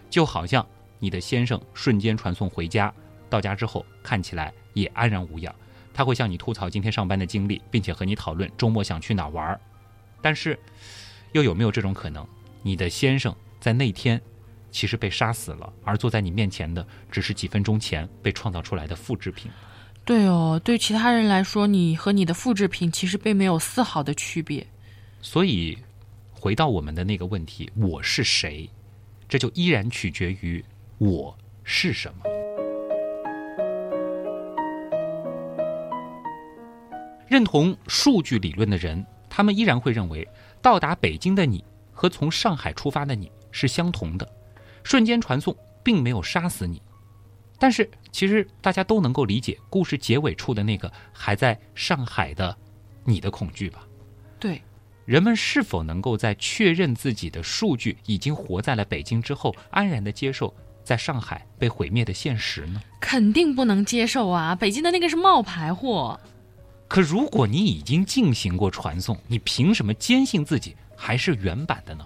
[0.09, 0.65] 就好像
[0.97, 2.91] 你的先生瞬间传送回家，
[3.29, 5.53] 到家之后看起来也安然无恙。
[5.93, 9.61] 他会向你吐槽今天上班的经历，并且和你讨论周末想去哪玩儿。
[10.23, 10.57] 但是，
[11.33, 12.27] 又有没有这种可能？
[12.63, 14.19] 你的先生在那天
[14.71, 19.51] 其实被杀死了，而坐在你面前的只是几分钟前被创造出来的复制品。
[20.03, 24.65] 对哦，对其他人来说，你和你的复制品其实并没有丝毫的区别。
[25.21, 25.77] 所以，
[26.31, 28.69] 回到我们的那个问题，我是谁？
[29.29, 30.63] 这就依然取决于
[30.97, 32.23] 我是什么。
[37.27, 40.27] 认同数据理论的人，他们依然会认为，
[40.61, 44.27] 到达北京的你和从上海出发的你是相同的，
[44.83, 46.81] 瞬间传送并没有杀死你。
[47.61, 52.57] 但是，其实大家都能够理解故事结尾处的那个还在上海的
[53.03, 53.87] 你的恐惧吧？
[54.39, 54.59] 对，
[55.05, 60.51] 人们是否能够在确认自己的数据已经活在了北京之后，安然的接受
[60.83, 62.81] 在上海被毁灭的现实呢？
[62.99, 64.55] 肯定不能接受啊！
[64.55, 66.19] 北京的那个是冒牌货。
[66.87, 72.03] 可如果你已经进行过传送，你凭什么坚信自己还是原版的呢？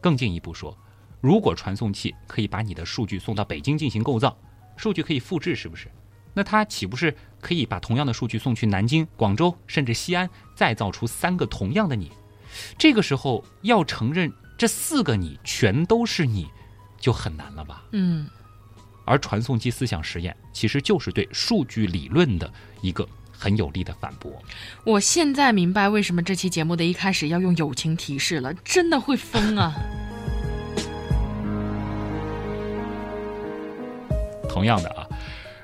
[0.00, 0.74] 更进一步说，
[1.20, 4.34] 如果传送器可以把你的数据送到北京进行构造，
[4.80, 5.88] 数据可以复制，是不是？
[6.32, 12.10] 那它岂不是可以把同样的数据送去南京、广州，甚至西安，再造出三个同样的你？
[12.78, 16.48] 这个时候要承认这四个你全都是你，
[16.98, 17.82] 就很难了吧？
[17.92, 18.26] 嗯。
[19.04, 22.50] 而传送机思想实验其实就是对数据理论的
[22.80, 24.40] 一个很有力的反驳。
[24.84, 29.74] 我现在明白为什么这期节目的一开始要用友情提示了，真的会疯啊！
[34.50, 35.06] 同样的啊，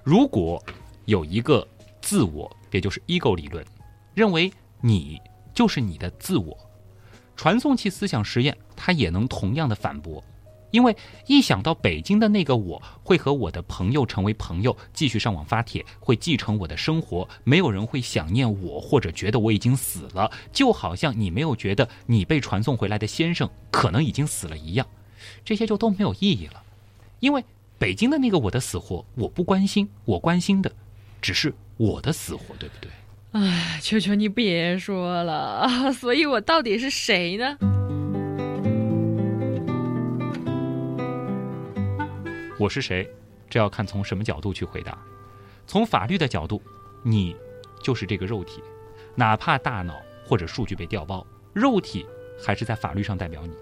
[0.05, 0.63] 如果
[1.07, 1.67] 有一个
[2.01, 3.65] 自我，也就是 ego 理论，
[4.15, 5.21] 认为你
[5.53, 6.57] 就是你的自我，
[7.35, 10.23] 传送器思想实验它也能同样的反驳，
[10.71, 24.87] 因为一想到北京的那个我会和我的朋友成为朋友，继续上网发帖，会继承我的生活，没有人会想念我或者觉得我已经死了，就好像你没有觉得你被传送回来的先生可能已经死了一样，
[25.45, 26.63] 这些就都没有意义了，
[27.19, 27.45] 因为。
[27.79, 30.73] 北京的那个我的死活我不关心，我关心的
[31.21, 32.91] 只是我的死活，对不对？
[33.33, 37.59] 哎，求求你别说了， 所以我到底是谁呢？
[42.59, 43.07] 我是谁？
[43.51, 44.99] 这要看从什么角度去回答。
[45.67, 46.63] 从法律的角度，
[47.03, 47.37] 你
[47.83, 48.63] 就是这个肉体，
[49.15, 52.07] 哪怕大脑或者数据被调包，肉体
[52.43, 53.53] 还是在法律上代表你。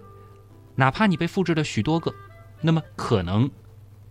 [0.76, 2.14] 哪怕你被复制了许多个，
[2.60, 3.50] 那么可能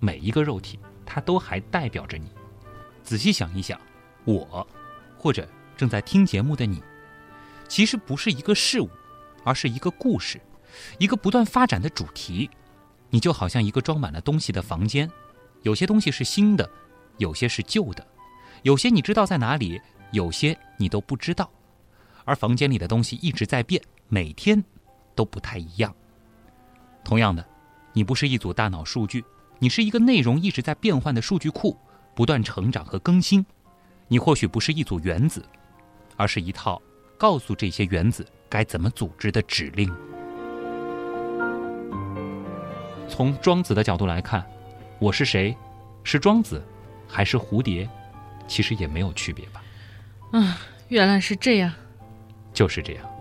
[0.04, 2.30] 每一个肉体它都还代表着你。
[3.04, 3.80] 仔细想一想，
[4.26, 4.68] 我
[5.18, 5.48] 或者
[5.78, 6.84] 正在听节目的你，
[7.70, 8.90] 其实不是一个事物，
[9.46, 10.42] 而是一个故事，
[10.98, 12.50] 一个不断发展的主题。
[13.12, 15.10] 你就好像一个装满了东西的房间，
[15.62, 16.70] 有些东西是新的，
[17.18, 18.06] 有些是旧的，
[18.64, 19.80] 有些你知道在哪里，
[20.12, 21.50] 有些你都不知道。
[22.26, 24.62] 而房间里的东西一直在变，每天
[25.16, 25.96] 都不太一样。
[27.06, 27.46] 同样的，
[27.94, 29.24] 你不是一组大脑数据，
[29.60, 31.78] 你是一个内容一直在变换的数据库，
[32.14, 33.46] 不断成长和更新。
[34.08, 35.44] 你或许不是一组原子，
[36.18, 36.82] 而是一套
[37.18, 39.94] 告诉这些原子该怎么组织的指令。
[43.08, 44.46] 从庄子的角度来看，
[45.00, 45.56] 我是谁？
[46.04, 46.62] 是庄子，
[47.08, 47.90] 还是蝴蝶？
[48.48, 49.64] 其实也没有区别吧。
[50.32, 50.58] 啊，
[50.90, 51.72] 原来是这样。
[52.54, 53.13] 就是这样。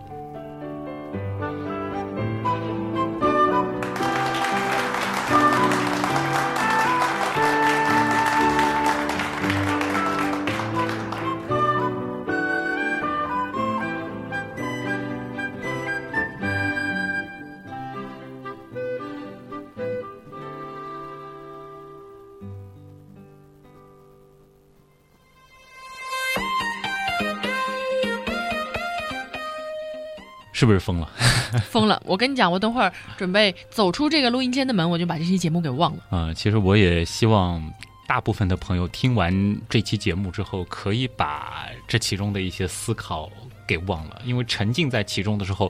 [30.63, 31.09] 是不是疯了？
[31.69, 32.01] 疯了！
[32.05, 36.03] 我跟你讲，我等会儿准备走出这个录音间的门，我就把这期节目给忘了。
[36.11, 37.61] 嗯，其实我也希望
[38.07, 43.29] 大部分的朋友听完这期节目之后，可以把这其中的一些思考
[43.67, 45.69] 给忘了，因为沉浸在其中的时候，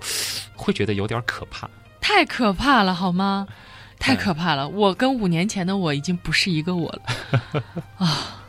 [0.55, 1.67] 会觉得有点可怕。
[1.99, 3.47] 太可怕了，好吗？
[3.97, 4.69] 太可怕了！
[4.69, 7.63] 我跟五年前的我已经不是一个我了
[7.97, 8.42] 啊。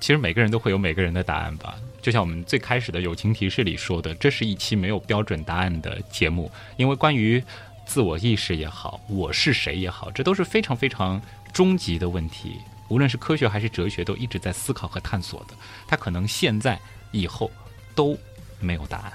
[0.00, 1.76] 其实每个人都会有每个人的答案吧。
[2.02, 7.42] 就像我们最开始的友情提示里说的，这是一期没有标准答案的节目，因为关于
[7.84, 11.20] 自我意识也好，我是谁也好，这都是非常非常
[11.52, 12.56] 终极的问题。
[12.88, 15.54] 无论是科学还是哲学，都一直在思考和探索的。
[15.86, 16.76] 它可能现在、
[17.12, 17.50] 以后
[17.94, 18.18] 都
[18.58, 19.12] 没有答案。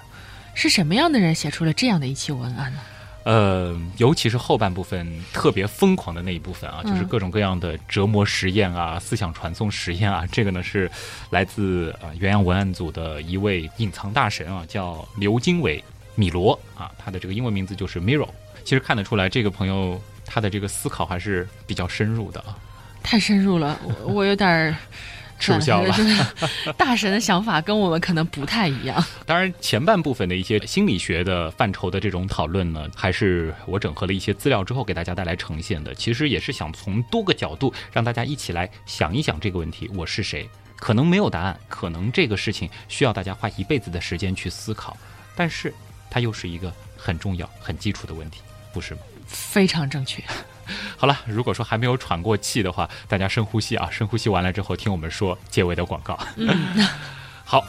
[0.53, 2.79] 是什么样的人写出了这样的一期文案呢？
[3.25, 10.23] 呃，尤其是后半部分特别疯狂的那一部分啊，就是各种各样的折磨实验啊、思想传送实验啊。
[10.31, 10.89] 这个呢是
[11.31, 18.29] 来自啊原阳文案组的一位隐藏大神啊，叫刘经纬米罗啊，他的这个英文名字就是 Miro。
[18.63, 22.55] 其实看得出来，这个朋友他的这个思考还是比较深入的啊。
[23.01, 24.75] 太深入了，我我有点儿。
[25.39, 25.95] 吃不消了，
[26.77, 29.03] 大神的想法跟我们可能不太一样。
[29.25, 35.93] 当然，前半部分的一些心理学的范畴的这种讨论呢，还是我整合了一些资料之后给大家带来呈现的。
[35.93, 40.49] 其实也是想从多个角度让大家一起来想一想这个问题：我是谁？
[40.77, 44.95] 可能没有答案，可能这个事情需要大家花一辈子的时间去思考，
[45.35, 45.73] 但是
[46.09, 48.41] 它又是一个很重要、很基础的问题，
[48.73, 49.01] 不是吗？
[49.25, 50.21] 非常正确。
[50.97, 53.89] 好了，如果说还没有喘过气的话，大家深呼吸啊！
[53.91, 56.17] 深呼吸完了之后，听我们说结尾的广告。
[57.45, 57.65] 好，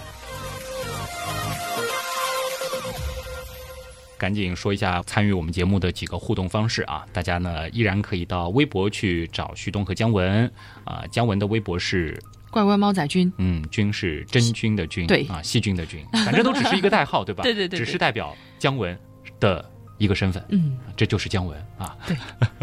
[4.17, 7.05] 赶紧说一下参与我们节目的几个互动方式啊！
[7.13, 10.51] 大家呢依然可以到微博去找旭东和姜文
[10.85, 12.19] 啊，姜文的微博是
[12.51, 17.43] 乖乖猫仔君，嗯，君是真菌的菌，对啊，细菌的菌，反正都只是一个代号，对吧？
[17.45, 18.99] 对对对，只是代表姜文
[19.39, 19.71] 的。
[19.99, 22.17] 一个身份，嗯，这就是姜文啊，对，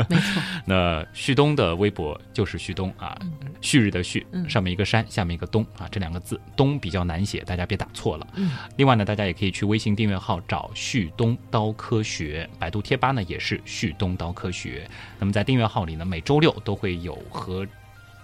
[0.07, 0.41] 没错。
[0.65, 3.17] 那旭东的微博就是旭东啊，
[3.61, 8.27] 旭日的旭，上面一个山，下面一个东啊，这两个字东比较难写，大家别打错了。
[8.35, 14.87] 嗯，另外呢，大家也可以去微信订阅号找旭东刀科学，百度贴吧呢也是旭东刀科学。
[15.17, 17.65] 那么在订阅号里呢，每周六都会有和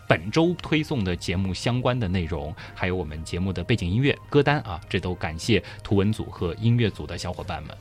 [0.07, 7.75] 本周推送的节目相关的内容，还有我们节目的背景音乐歌单啊，这都感谢图文组和音乐组的小伙伴们。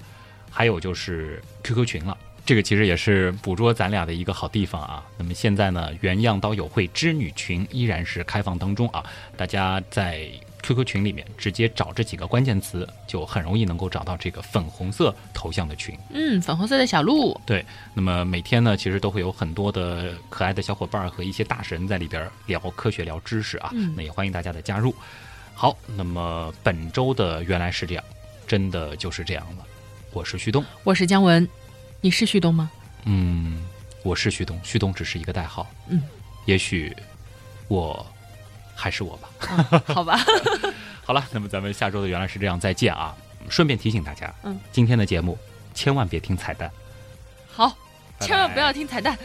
[0.51, 5.05] 还有就是 QQ 群了，这个其实也是捕捉咱俩的一个好地方啊。
[5.17, 9.05] 那么现在呢，原样刀友会织女群依然是开放当中啊，
[9.37, 10.29] 大家在
[10.61, 15.97] QQ 群里面直接找这几个关键词，就很容易能够找到这个粉红色头像的群。
[16.11, 17.41] 嗯，粉红色的小鹿。
[17.47, 23.71] 对，那么每天呢，其实都会有很多的可爱的小伙伴和一些大神在里边聊科学、聊知识啊。
[23.73, 24.93] 嗯，那也欢迎大家的加入。
[25.55, 28.05] 好，那么本周的原来是这样，
[28.47, 29.65] 真的就是这样了。
[30.13, 31.47] 我是旭东，我是姜文，
[32.01, 32.71] 你是旭东吗？
[33.05, 33.63] 嗯，
[34.03, 35.67] 我是旭东，旭东只是一个代号。
[35.89, 36.03] 嗯，
[36.47, 36.95] 也许
[37.69, 38.05] 我
[38.75, 39.29] 还是我吧。
[39.87, 40.19] 好吧，
[41.05, 43.15] 好了，那么咱们下周的原来是这样，再见啊！
[43.49, 45.39] 顺便提醒大家，嗯，今天的节目
[45.75, 46.71] 千万别听彩蛋。
[47.51, 47.77] 好，
[48.19, 49.17] 拜千万不要听彩蛋。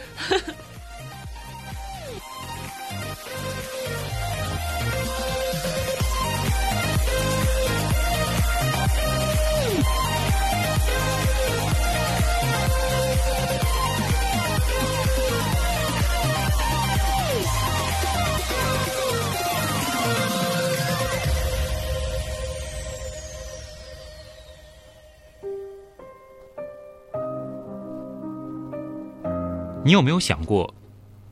[29.86, 30.74] 你有没有想过，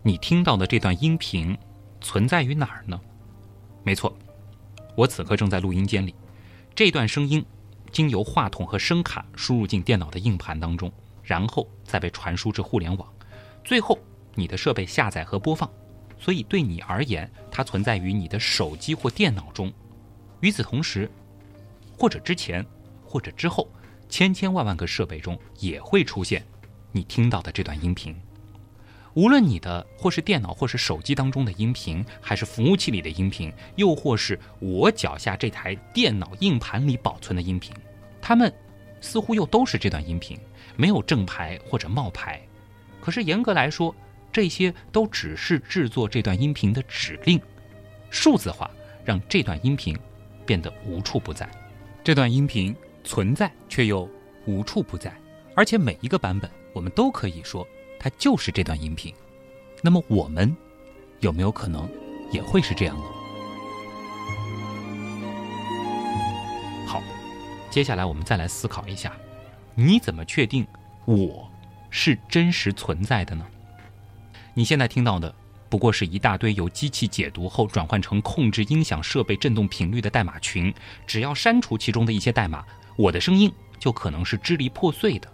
[0.03, 1.57] 你听到的这段音频
[2.03, 3.01] 存在于哪儿呢？
[3.83, 4.15] 没错，
[4.95, 6.15] 我此刻正在录音间里。
[6.75, 7.43] 这段声音
[7.91, 10.93] 经由话筒和声卡输入进电脑的硬盘当中，
[11.23, 13.09] 然后再被传输至互联网，
[13.65, 13.99] 最后
[14.35, 15.71] 你的设备下载和播放。
[16.19, 19.73] 所以对你而言，它存在于你的手机或电脑中。
[20.41, 21.11] 与此同时，
[21.99, 22.63] 或者之前，
[23.03, 23.67] 或者之后，
[24.11, 26.45] 千千万万个设备中也会出现
[26.93, 28.15] 你听到的这段音频。
[29.15, 37.75] 无论你的或是电脑或是手机当中的音频，还是服务器里的音频，又或是我脚下这台电脑硬盘里保存的音频，
[38.21, 38.53] 它们
[39.01, 40.39] 似乎又都是这段音频，
[40.77, 42.41] 没有正牌或者冒牌。
[43.01, 43.95] 可是严格来说，
[44.33, 47.39] 这些都只是制作这段音频的指令，
[48.09, 48.71] 数字化
[49.05, 49.95] 让这段音频
[50.47, 51.47] 变得无处不在。
[52.03, 54.09] 这段音频存在却又
[54.47, 55.13] 无处不在，
[55.55, 57.67] 而且每一个版本我们都可以说
[58.03, 59.15] 它就是这段音频。
[59.81, 60.55] 那么我们
[61.21, 61.89] 有没有可能
[62.33, 63.05] 也会是这样呢？
[66.87, 67.01] 好，
[67.71, 69.13] 接下来我们再来思考一下，
[69.77, 70.67] 你怎么确定
[71.05, 71.49] 我
[71.91, 73.47] 是真实存在的呢？
[74.53, 75.33] 你现在听到的
[75.71, 80.75] 不过是一大堆由机器解读后转换成控制音响设备振动频率的代码群，
[81.07, 82.65] 只要删除其中的一些代码，
[82.97, 85.33] 我的声音就可能是支离破碎的。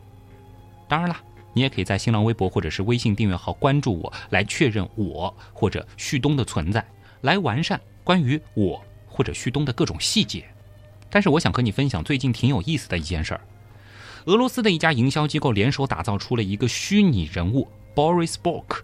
[0.87, 1.21] 当然啦，
[1.59, 6.87] 你也可以在新浪微博或者是微信订阅号关注我，来确认我或者旭东的存在，
[7.23, 10.45] 来完善关于我或者旭东的各种细节。
[11.11, 13.41] 但是我想和你分享最近挺有意思的一件事儿。
[14.27, 18.83] 俄罗斯的一家营销机构联手打造出了一个虚拟人物 Boris Bork，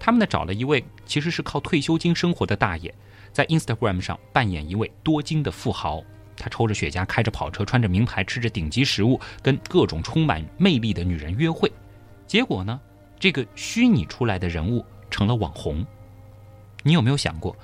[0.00, 2.94] 他们呢找了一位其实是靠退休金生活的大爷，
[3.34, 6.02] 在 Instagram 上扮演一位多金的富豪。
[6.38, 11.70] 他抽着雪茄，开着跑车，穿着名牌，吃着顶级食物，跟各种充满魅力的女人约会。
[12.26, 12.80] 结果呢，
[13.18, 15.84] 这个虚拟出来的人物成了网红。
[16.82, 17.56] 你有没有想过，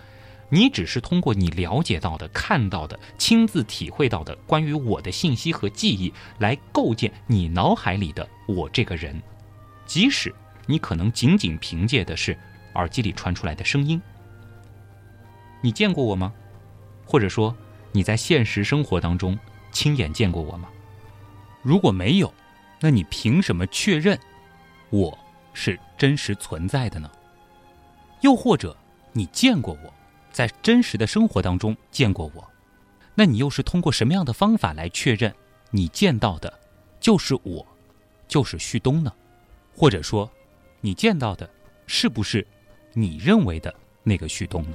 [0.48, 9.20] 你只是通过你了解到的、看到的、亲自体会到的关于我的信息和记忆，来构建你脑海里的我这个人，
[9.86, 10.34] 即使
[10.66, 12.36] 你可能仅仅凭借的是
[12.74, 14.00] 耳机里传出来的声音。
[15.60, 16.32] 你见过我吗？
[17.04, 17.54] 或者说？
[17.92, 19.36] 你在现实生活当中
[19.72, 20.68] 亲眼见过我吗？
[21.60, 22.32] 如果没有，
[22.78, 24.16] 那你凭什么确认
[24.90, 25.16] 我
[25.52, 27.10] 是真实存在的呢？
[28.22, 28.76] 又或者
[29.12, 29.94] 你见过我，
[30.32, 32.50] 在真实的生活当中见过我，
[33.14, 35.32] 那你又是通过什么样的方法来确认
[35.70, 36.52] 你见到的
[36.98, 37.64] 就是我，
[38.26, 39.12] 就是旭东呢？
[39.76, 40.28] 或者说，
[40.80, 41.48] 你见到的
[41.86, 42.46] 是不是
[42.92, 43.72] 你认为的
[44.02, 44.74] 那个旭东呢？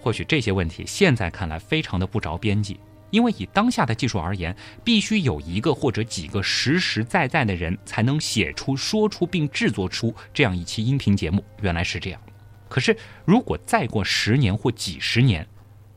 [0.00, 2.78] 或许这些问题现在看来非常的不着边际，
[3.14, 11.44] 因为以当下的技术而言，必须有一个或者几个实实在在的人才能写出、说出并制作出这样一期音频节目。
[11.62, 12.20] 原来是这样。
[12.68, 15.46] 可是，如果再过十年或几十年，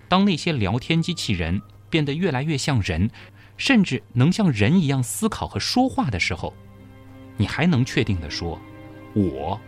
[0.07, 1.59] 当那些聊天机器人
[1.89, 3.09] 变得越来越像人，
[3.57, 6.53] 甚至能像人一样思考和说话的时候，
[7.35, 8.61] 你还能确定的说，
[9.15, 9.59] 我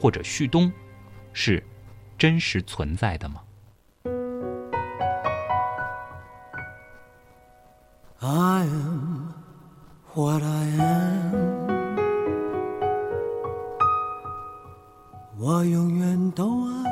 [0.00, 0.72] 或者旭东
[1.32, 1.62] 是
[2.18, 3.40] 真实存在的吗？
[8.21, 9.33] I am
[10.13, 11.33] what I am，
[15.39, 16.86] 我永远都爱